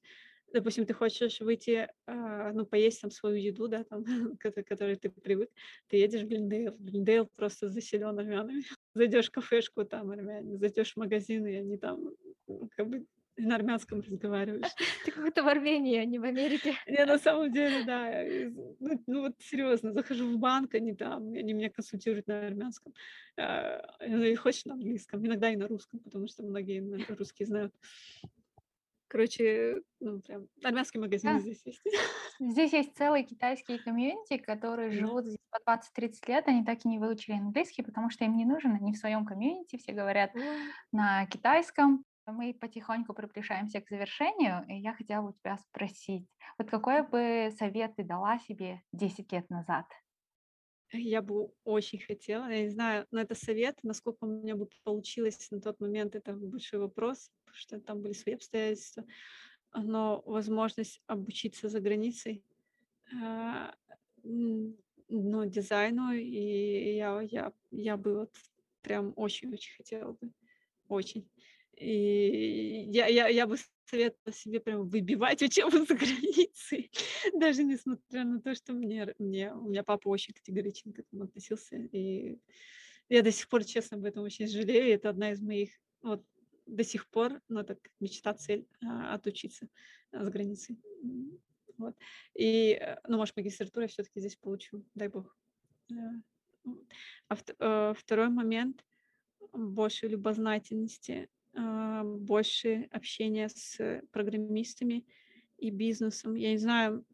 Допустим, 0.52 0.86
ты 0.86 0.94
хочешь 0.94 1.40
выйти, 1.40 1.88
а, 2.06 2.52
ну, 2.54 2.64
поесть 2.64 3.02
там 3.02 3.10
свою 3.10 3.36
еду, 3.36 3.68
да, 3.68 3.84
там, 3.84 4.04
к 4.40 4.50
которой 4.64 4.96
ты 4.96 5.10
привык, 5.10 5.50
ты 5.88 5.98
едешь 5.98 6.22
в 6.22 6.26
Глендейл, 6.28 6.74
Глендейл 6.78 7.26
просто 7.36 7.68
заселен 7.68 8.18
армянами. 8.18 8.62
Зайдешь 8.94 9.28
в 9.28 9.32
кафешку, 9.32 9.84
там 9.84 10.10
армяне, 10.10 10.56
зайдешь 10.56 10.94
в 10.94 10.96
магазин, 10.96 11.46
и 11.46 11.54
они 11.54 11.76
там 11.76 12.08
как 12.74 12.88
бы 12.88 13.04
на 13.38 13.54
армянском 13.56 14.00
разговариваешь. 14.00 14.72
Ты 15.04 15.12
как 15.12 15.24
будто 15.24 15.42
в 15.42 15.48
Армении, 15.48 15.96
а 15.96 16.04
не 16.04 16.18
в 16.18 16.24
Америке. 16.24 16.74
Я 16.86 17.06
на 17.06 17.18
самом 17.18 17.52
деле, 17.52 17.84
да, 17.84 18.22
ну, 18.80 19.02
ну 19.06 19.20
вот 19.22 19.34
серьезно, 19.40 19.92
захожу 19.92 20.26
в 20.28 20.38
банк, 20.38 20.74
они 20.74 20.94
там, 20.94 21.28
они 21.28 21.52
меня 21.52 21.70
консультируют 21.70 22.26
на 22.26 22.46
армянском. 22.46 22.92
А, 23.36 23.80
И 24.04 24.34
хочешь 24.34 24.64
на 24.64 24.74
английском, 24.74 25.24
иногда 25.24 25.50
и 25.50 25.56
на 25.56 25.68
русском, 25.68 26.00
потому 26.00 26.26
что 26.26 26.42
многие 26.42 26.80
русский 27.14 27.44
знают. 27.44 27.74
Короче, 29.08 29.80
ну 30.00 30.20
прям 30.20 30.48
армянский 30.62 31.00
магазин 31.00 31.32
Да. 31.34 31.38
здесь 31.38 31.62
есть. 31.64 31.82
Здесь 32.40 32.72
есть 32.72 32.96
целые 32.96 33.24
китайские 33.24 33.78
комьюнити, 33.80 34.36
которые 34.36 34.90
Да. 34.90 34.94
живут 34.94 35.24
здесь 35.24 35.38
по 35.50 35.58
20-30 35.58 36.28
лет, 36.28 36.46
они 36.46 36.64
так 36.64 36.84
и 36.84 36.88
не 36.88 36.98
выучили 37.00 37.34
английский, 37.34 37.82
потому 37.82 38.10
что 38.10 38.24
им 38.24 38.36
не 38.36 38.44
нужен, 38.44 38.74
они 38.74 38.92
в 38.92 38.96
своем 38.96 39.24
комьюнити, 39.24 39.76
все 39.76 39.92
говорят 39.92 40.30
на 40.92 41.26
китайском. 41.26 42.04
Мы 42.30 42.52
потихоньку 42.52 43.14
приближаемся 43.14 43.80
к 43.80 43.88
завершению, 43.88 44.62
и 44.68 44.74
я 44.74 44.92
хотела 44.92 45.28
бы 45.28 45.32
тебя 45.32 45.56
спросить, 45.56 46.28
вот 46.58 46.68
какой 46.68 47.02
бы 47.02 47.50
совет 47.58 47.96
ты 47.96 48.04
дала 48.04 48.38
себе 48.38 48.82
10 48.92 49.32
лет 49.32 49.48
назад? 49.48 49.86
Я 50.92 51.22
бы 51.22 51.50
очень 51.64 51.98
хотела, 51.98 52.50
я 52.50 52.64
не 52.64 52.68
знаю, 52.68 53.06
но 53.10 53.20
это 53.20 53.34
совет, 53.34 53.78
насколько 53.82 54.24
у 54.24 54.26
меня 54.26 54.56
бы 54.56 54.68
получилось 54.84 55.50
на 55.50 55.60
тот 55.60 55.80
момент, 55.80 56.14
это 56.14 56.34
большой 56.34 56.80
вопрос, 56.80 57.30
потому 57.44 57.56
что 57.56 57.80
там 57.80 58.02
были 58.02 58.12
свои 58.12 58.34
обстоятельства, 58.34 59.04
но 59.74 60.22
возможность 60.26 61.00
обучиться 61.06 61.70
за 61.70 61.80
границей, 61.80 62.44
а, 63.22 63.74
ну, 64.22 65.46
дизайну, 65.46 66.12
и 66.12 66.96
я, 66.96 67.20
я, 67.22 67.52
я 67.70 67.96
бы 67.96 68.18
вот 68.18 68.34
прям 68.82 69.14
очень-очень 69.16 69.76
хотела 69.76 70.12
бы, 70.12 70.30
очень. 70.88 71.30
И 71.80 72.86
я, 72.90 73.06
я, 73.06 73.28
я 73.28 73.46
бы 73.46 73.56
советовала 73.86 74.34
себе 74.34 74.60
прям 74.60 74.88
выбивать 74.88 75.42
учебу 75.42 75.84
за 75.84 75.94
границей, 75.94 76.90
даже 77.34 77.64
несмотря 77.64 78.24
на 78.24 78.40
то, 78.40 78.54
что 78.54 78.72
мне, 78.72 79.14
мне, 79.18 79.52
у 79.52 79.68
меня 79.68 79.82
папа 79.82 80.08
очень 80.08 80.34
категорично 80.34 80.92
к 80.92 80.98
этому 80.98 81.24
относился, 81.24 81.76
и 81.76 82.38
я 83.08 83.22
до 83.22 83.32
сих 83.32 83.48
пор, 83.48 83.64
честно, 83.64 83.96
об 83.96 84.04
этом 84.04 84.24
очень 84.24 84.46
жалею, 84.46 84.94
это 84.94 85.08
одна 85.08 85.32
из 85.32 85.40
моих, 85.40 85.70
вот, 86.02 86.24
до 86.66 86.84
сих 86.84 87.08
пор, 87.08 87.40
ну, 87.48 87.64
так 87.64 87.78
мечта, 88.00 88.34
цель, 88.34 88.66
а, 88.82 89.14
отучиться 89.14 89.68
а, 90.12 90.24
за 90.24 90.30
границей. 90.30 90.78
Вот. 91.78 91.96
И, 92.34 92.72
э, 92.72 92.98
ну, 93.06 93.16
может, 93.16 93.36
магистратуру 93.36 93.82
я 93.82 93.88
все-таки 93.88 94.20
здесь 94.20 94.36
получу, 94.36 94.84
дай 94.94 95.08
бог. 95.08 95.34
А 97.28 97.36
э, 97.36 97.94
второй 97.96 98.28
момент, 98.28 98.84
больше 99.52 100.08
любознательности, 100.08 101.28
больше 101.54 102.88
общения 102.90 103.48
с 103.48 104.02
программистами 104.12 105.04
и 105.58 105.70
бизнесом. 105.70 106.34
Я 106.34 106.52
не 106.52 106.58
знаю, 106.58 107.04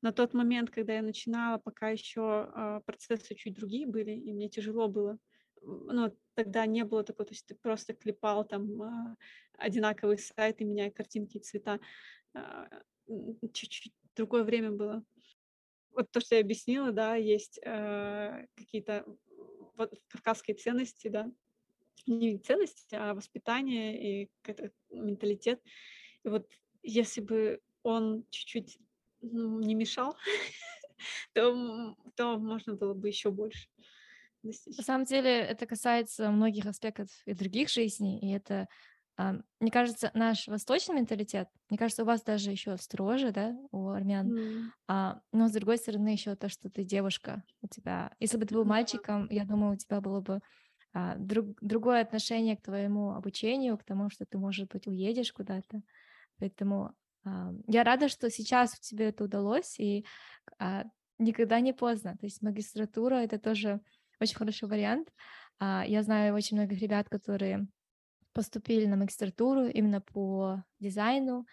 на 0.00 0.12
тот 0.12 0.32
момент, 0.32 0.70
когда 0.70 0.94
я 0.94 1.02
начинала, 1.02 1.58
пока 1.58 1.90
еще 1.90 2.20
а, 2.22 2.80
процессы 2.80 3.34
чуть 3.34 3.54
другие 3.54 3.86
были, 3.86 4.12
и 4.12 4.32
мне 4.32 4.48
тяжело 4.48 4.88
было. 4.88 5.18
Ну, 5.62 6.16
тогда 6.34 6.66
не 6.66 6.84
было 6.84 7.02
такого, 7.02 7.26
то 7.26 7.32
есть 7.32 7.46
ты 7.46 7.56
просто 7.56 7.94
клепал 7.94 8.44
там 8.44 8.80
а, 8.80 9.16
одинаковый 9.54 10.18
сайт 10.18 10.60
и 10.60 10.64
меняя 10.64 10.90
картинки 10.90 11.38
и 11.38 11.40
цвета. 11.40 11.80
А, 12.34 12.68
Чуть-чуть 13.52 13.94
другое 14.14 14.44
время 14.44 14.70
было. 14.70 15.02
Вот 15.92 16.10
то, 16.10 16.20
что 16.20 16.36
я 16.36 16.42
объяснила, 16.42 16.92
да, 16.92 17.16
есть 17.16 17.58
какие-то 17.62 19.06
вот 19.76 19.94
кавказские 20.08 20.56
ценности, 20.56 21.08
да, 21.08 21.32
не 22.08 22.38
ценности, 22.38 22.94
а 22.94 23.14
воспитание 23.14 24.24
и 24.24 24.30
менталитет. 24.90 25.62
И 26.24 26.28
вот 26.28 26.50
если 26.82 27.20
бы 27.20 27.60
он 27.82 28.26
чуть-чуть 28.30 28.78
ну, 29.20 29.60
не 29.60 29.74
мешал, 29.74 30.16
то, 31.34 31.96
то 32.16 32.38
можно 32.38 32.74
было 32.76 32.94
бы 32.94 33.08
еще 33.08 33.30
больше 33.30 33.68
На 34.76 34.82
достичь. 34.82 34.84
самом 34.84 35.04
деле 35.04 35.30
это 35.40 35.66
касается 35.66 36.30
многих 36.30 36.66
аспектов 36.66 37.08
и 37.26 37.34
других 37.34 37.68
жизней, 37.68 38.20
и 38.20 38.30
это, 38.32 38.68
а, 39.16 39.34
мне 39.60 39.70
кажется, 39.72 40.10
наш 40.14 40.46
восточный 40.46 40.94
менталитет, 40.96 41.48
мне 41.68 41.78
кажется, 41.78 42.04
у 42.04 42.06
вас 42.06 42.22
даже 42.22 42.50
еще 42.52 42.76
строже, 42.76 43.32
да, 43.32 43.56
у 43.72 43.88
армян, 43.88 44.32
а, 44.88 45.20
но 45.32 45.48
с 45.48 45.52
другой 45.52 45.78
стороны 45.78 46.10
еще 46.10 46.36
то, 46.36 46.48
что 46.48 46.70
ты 46.70 46.84
девушка, 46.84 47.44
у 47.62 47.68
тебя, 47.68 48.12
если 48.20 48.38
бы 48.38 48.46
ты 48.46 48.54
был 48.54 48.64
да. 48.64 48.66
мальчиком, 48.66 49.28
я 49.30 49.44
думаю, 49.44 49.74
у 49.74 49.76
тебя 49.78 50.00
было 50.00 50.20
бы 50.20 50.40
друг- 51.16 51.58
другое 51.60 52.02
отношение 52.02 52.56
к 52.56 52.62
твоему 52.62 53.12
обучению, 53.12 53.78
к 53.78 53.84
тому, 53.84 54.10
что 54.10 54.24
ты, 54.26 54.38
может 54.38 54.68
быть, 54.72 54.86
уедешь 54.86 55.32
куда-то. 55.32 55.82
Поэтому 56.38 56.92
а, 57.24 57.52
я 57.66 57.84
рада, 57.84 58.08
что 58.08 58.30
сейчас 58.30 58.74
у 58.74 58.80
тебя 58.80 59.08
это 59.08 59.24
удалось, 59.24 59.78
и 59.78 60.04
а, 60.58 60.84
никогда 61.18 61.60
не 61.60 61.72
поздно. 61.72 62.16
То 62.18 62.26
есть 62.26 62.42
магистратура— 62.42 63.14
это 63.16 63.38
тоже 63.38 63.80
очень 64.20 64.36
хороший 64.36 64.68
вариант. 64.68 65.08
А, 65.58 65.84
я 65.86 66.02
знаю 66.02 66.34
очень 66.34 66.56
многих 66.56 66.80
ребят, 66.80 67.08
которые 67.08 67.68
поступили 68.32 68.86
на 68.86 68.96
магистратуру 68.96 69.66
именно 69.66 70.00
по 70.00 70.62
дизайну. 70.78 71.46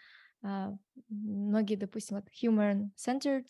А, 0.43 0.73
многие, 1.10 1.75
допустим, 1.75 2.17
вот 2.17 2.27
human-centered, 2.41 3.47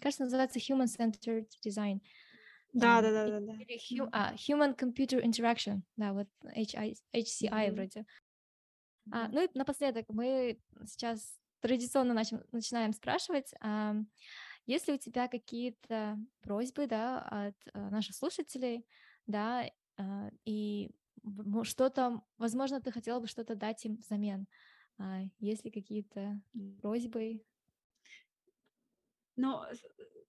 кажется, 0.00 0.24
называется 0.24 0.58
human-centered 0.58 1.46
design. 1.66 2.00
Да, 2.74 2.98
А, 2.98 3.02
да, 3.02 3.10
да, 3.12 3.40
да, 3.40 3.40
да. 3.40 3.52
а, 4.12 4.34
Human 4.34 4.76
Computer 4.76 5.22
Interaction, 5.24 5.82
да, 5.96 6.12
вот 6.12 6.28
HCI 7.14 7.66
мгм, 7.66 7.74
вроде. 7.74 8.06
А, 9.12 9.28
ну 9.28 9.44
и 9.44 9.48
напоследок 9.54 10.06
мы 10.08 10.58
сейчас 10.86 11.38
традиционно 11.60 12.14
начнем- 12.14 12.44
начинаем 12.52 12.92
спрашивать, 12.92 13.54
ам, 13.60 14.08
Есть 14.66 14.88
ли 14.88 14.94
у 14.94 14.98
тебя 14.98 15.28
какие-то 15.28 16.18
просьбы, 16.42 16.86
да, 16.86 17.20
от 17.20 17.56
э, 17.74 17.90
наших 17.90 18.16
слушателей, 18.16 18.86
да, 19.26 19.64
э, 19.98 20.30
и 20.46 20.90
что-то, 21.64 22.22
возможно, 22.38 22.80
ты 22.80 22.92
хотела 22.92 23.20
бы 23.20 23.26
что-то 23.26 23.54
дать 23.56 23.84
им 23.84 23.96
взамен? 23.96 24.46
А, 24.98 25.20
Есть 25.38 25.64
ли 25.64 25.70
какие-то 25.70 26.40
просьбы? 26.80 27.44
П- 29.36 30.23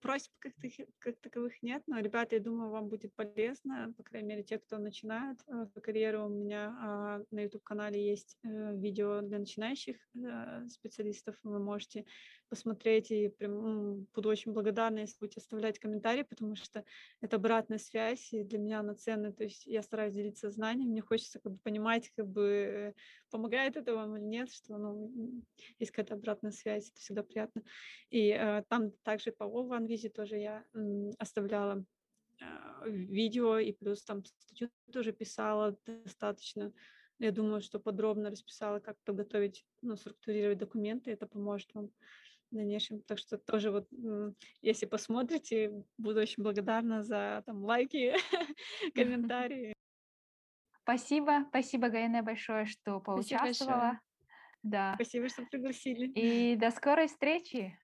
просьб 0.00 0.32
как, 0.38 0.52
как 0.98 1.16
таковых 1.20 1.62
нет, 1.62 1.82
но, 1.86 1.98
ребята, 1.98 2.36
я 2.36 2.40
думаю, 2.40 2.70
вам 2.70 2.88
будет 2.88 3.14
полезно, 3.14 3.92
по 3.96 4.02
крайней 4.02 4.28
мере, 4.28 4.42
те, 4.42 4.58
кто 4.58 4.78
начинает 4.78 5.38
э, 5.46 5.66
карьеру. 5.80 6.26
У 6.26 6.28
меня 6.28 6.76
а, 6.80 7.22
на 7.30 7.42
YouTube-канале 7.42 8.04
есть 8.04 8.36
э, 8.42 8.76
видео 8.76 9.20
для 9.22 9.38
начинающих 9.38 9.96
э, 10.14 10.68
специалистов, 10.68 11.36
вы 11.42 11.58
можете 11.58 12.04
посмотреть, 12.50 13.10
и 13.12 13.28
прям 13.28 14.06
буду 14.14 14.28
очень 14.28 14.52
благодарна, 14.52 14.98
если 14.98 15.16
будете 15.20 15.40
оставлять 15.40 15.78
комментарии, 15.78 16.24
потому 16.24 16.56
что 16.56 16.84
это 17.20 17.36
обратная 17.36 17.78
связь, 17.78 18.32
и 18.32 18.42
для 18.42 18.58
меня 18.58 18.80
она 18.80 18.94
ценная, 18.94 19.32
то 19.32 19.44
есть 19.44 19.66
я 19.66 19.82
стараюсь 19.82 20.14
делиться 20.14 20.50
знанием, 20.50 20.90
мне 20.90 21.00
хочется 21.00 21.38
как 21.38 21.52
бы 21.52 21.58
понимать, 21.58 22.10
как 22.16 22.26
бы 22.26 22.42
э, 22.42 22.92
помогает 23.30 23.76
это 23.76 23.94
вам 23.94 24.16
или 24.16 24.24
нет, 24.24 24.50
что 24.50 24.76
ну, 24.76 25.42
есть 25.78 25.92
какая-то 25.92 26.14
обратная 26.14 26.50
связь, 26.50 26.90
это 26.90 27.00
всегда 27.00 27.22
приятно. 27.22 27.62
И 28.10 28.28
э, 28.30 28.64
там 28.68 28.90
также 29.04 29.30
по 29.30 29.44
OneVisit 29.70 30.10
тоже 30.10 30.36
я 30.38 30.64
оставляла 31.18 31.84
э, 32.40 32.90
видео, 32.90 33.58
и 33.58 33.72
плюс 33.72 34.02
там 34.04 34.24
статью 34.24 34.70
тоже 34.92 35.12
писала 35.12 35.76
достаточно. 35.86 36.72
Я 37.18 37.32
думаю, 37.32 37.60
что 37.60 37.78
подробно 37.78 38.30
расписала, 38.30 38.80
как 38.80 38.96
подготовить, 39.04 39.66
ну, 39.82 39.96
структурировать 39.96 40.58
документы, 40.58 41.10
это 41.10 41.26
поможет 41.26 41.74
вам 41.74 41.88
в 42.50 42.54
дальнейшем. 42.54 43.02
Так 43.02 43.18
что 43.18 43.36
тоже 43.38 43.70
вот, 43.70 43.88
если 44.62 44.86
посмотрите, 44.86 45.84
буду 45.98 46.20
очень 46.20 46.42
благодарна 46.42 47.02
за 47.02 47.42
там 47.46 47.64
лайки, 47.64 48.14
комментарии. 48.94 49.74
Спасибо, 50.82 51.44
спасибо, 51.50 51.88
Гайне, 51.88 52.22
большое, 52.22 52.66
что 52.66 53.00
большое. 53.00 53.38
поучаствовала. 53.38 54.00
Да. 54.62 54.94
Спасибо, 54.94 55.28
что 55.28 55.44
пригласили. 55.46 56.10
И 56.14 56.56
до 56.56 56.70
скорой 56.70 57.06
встречи. 57.06 57.78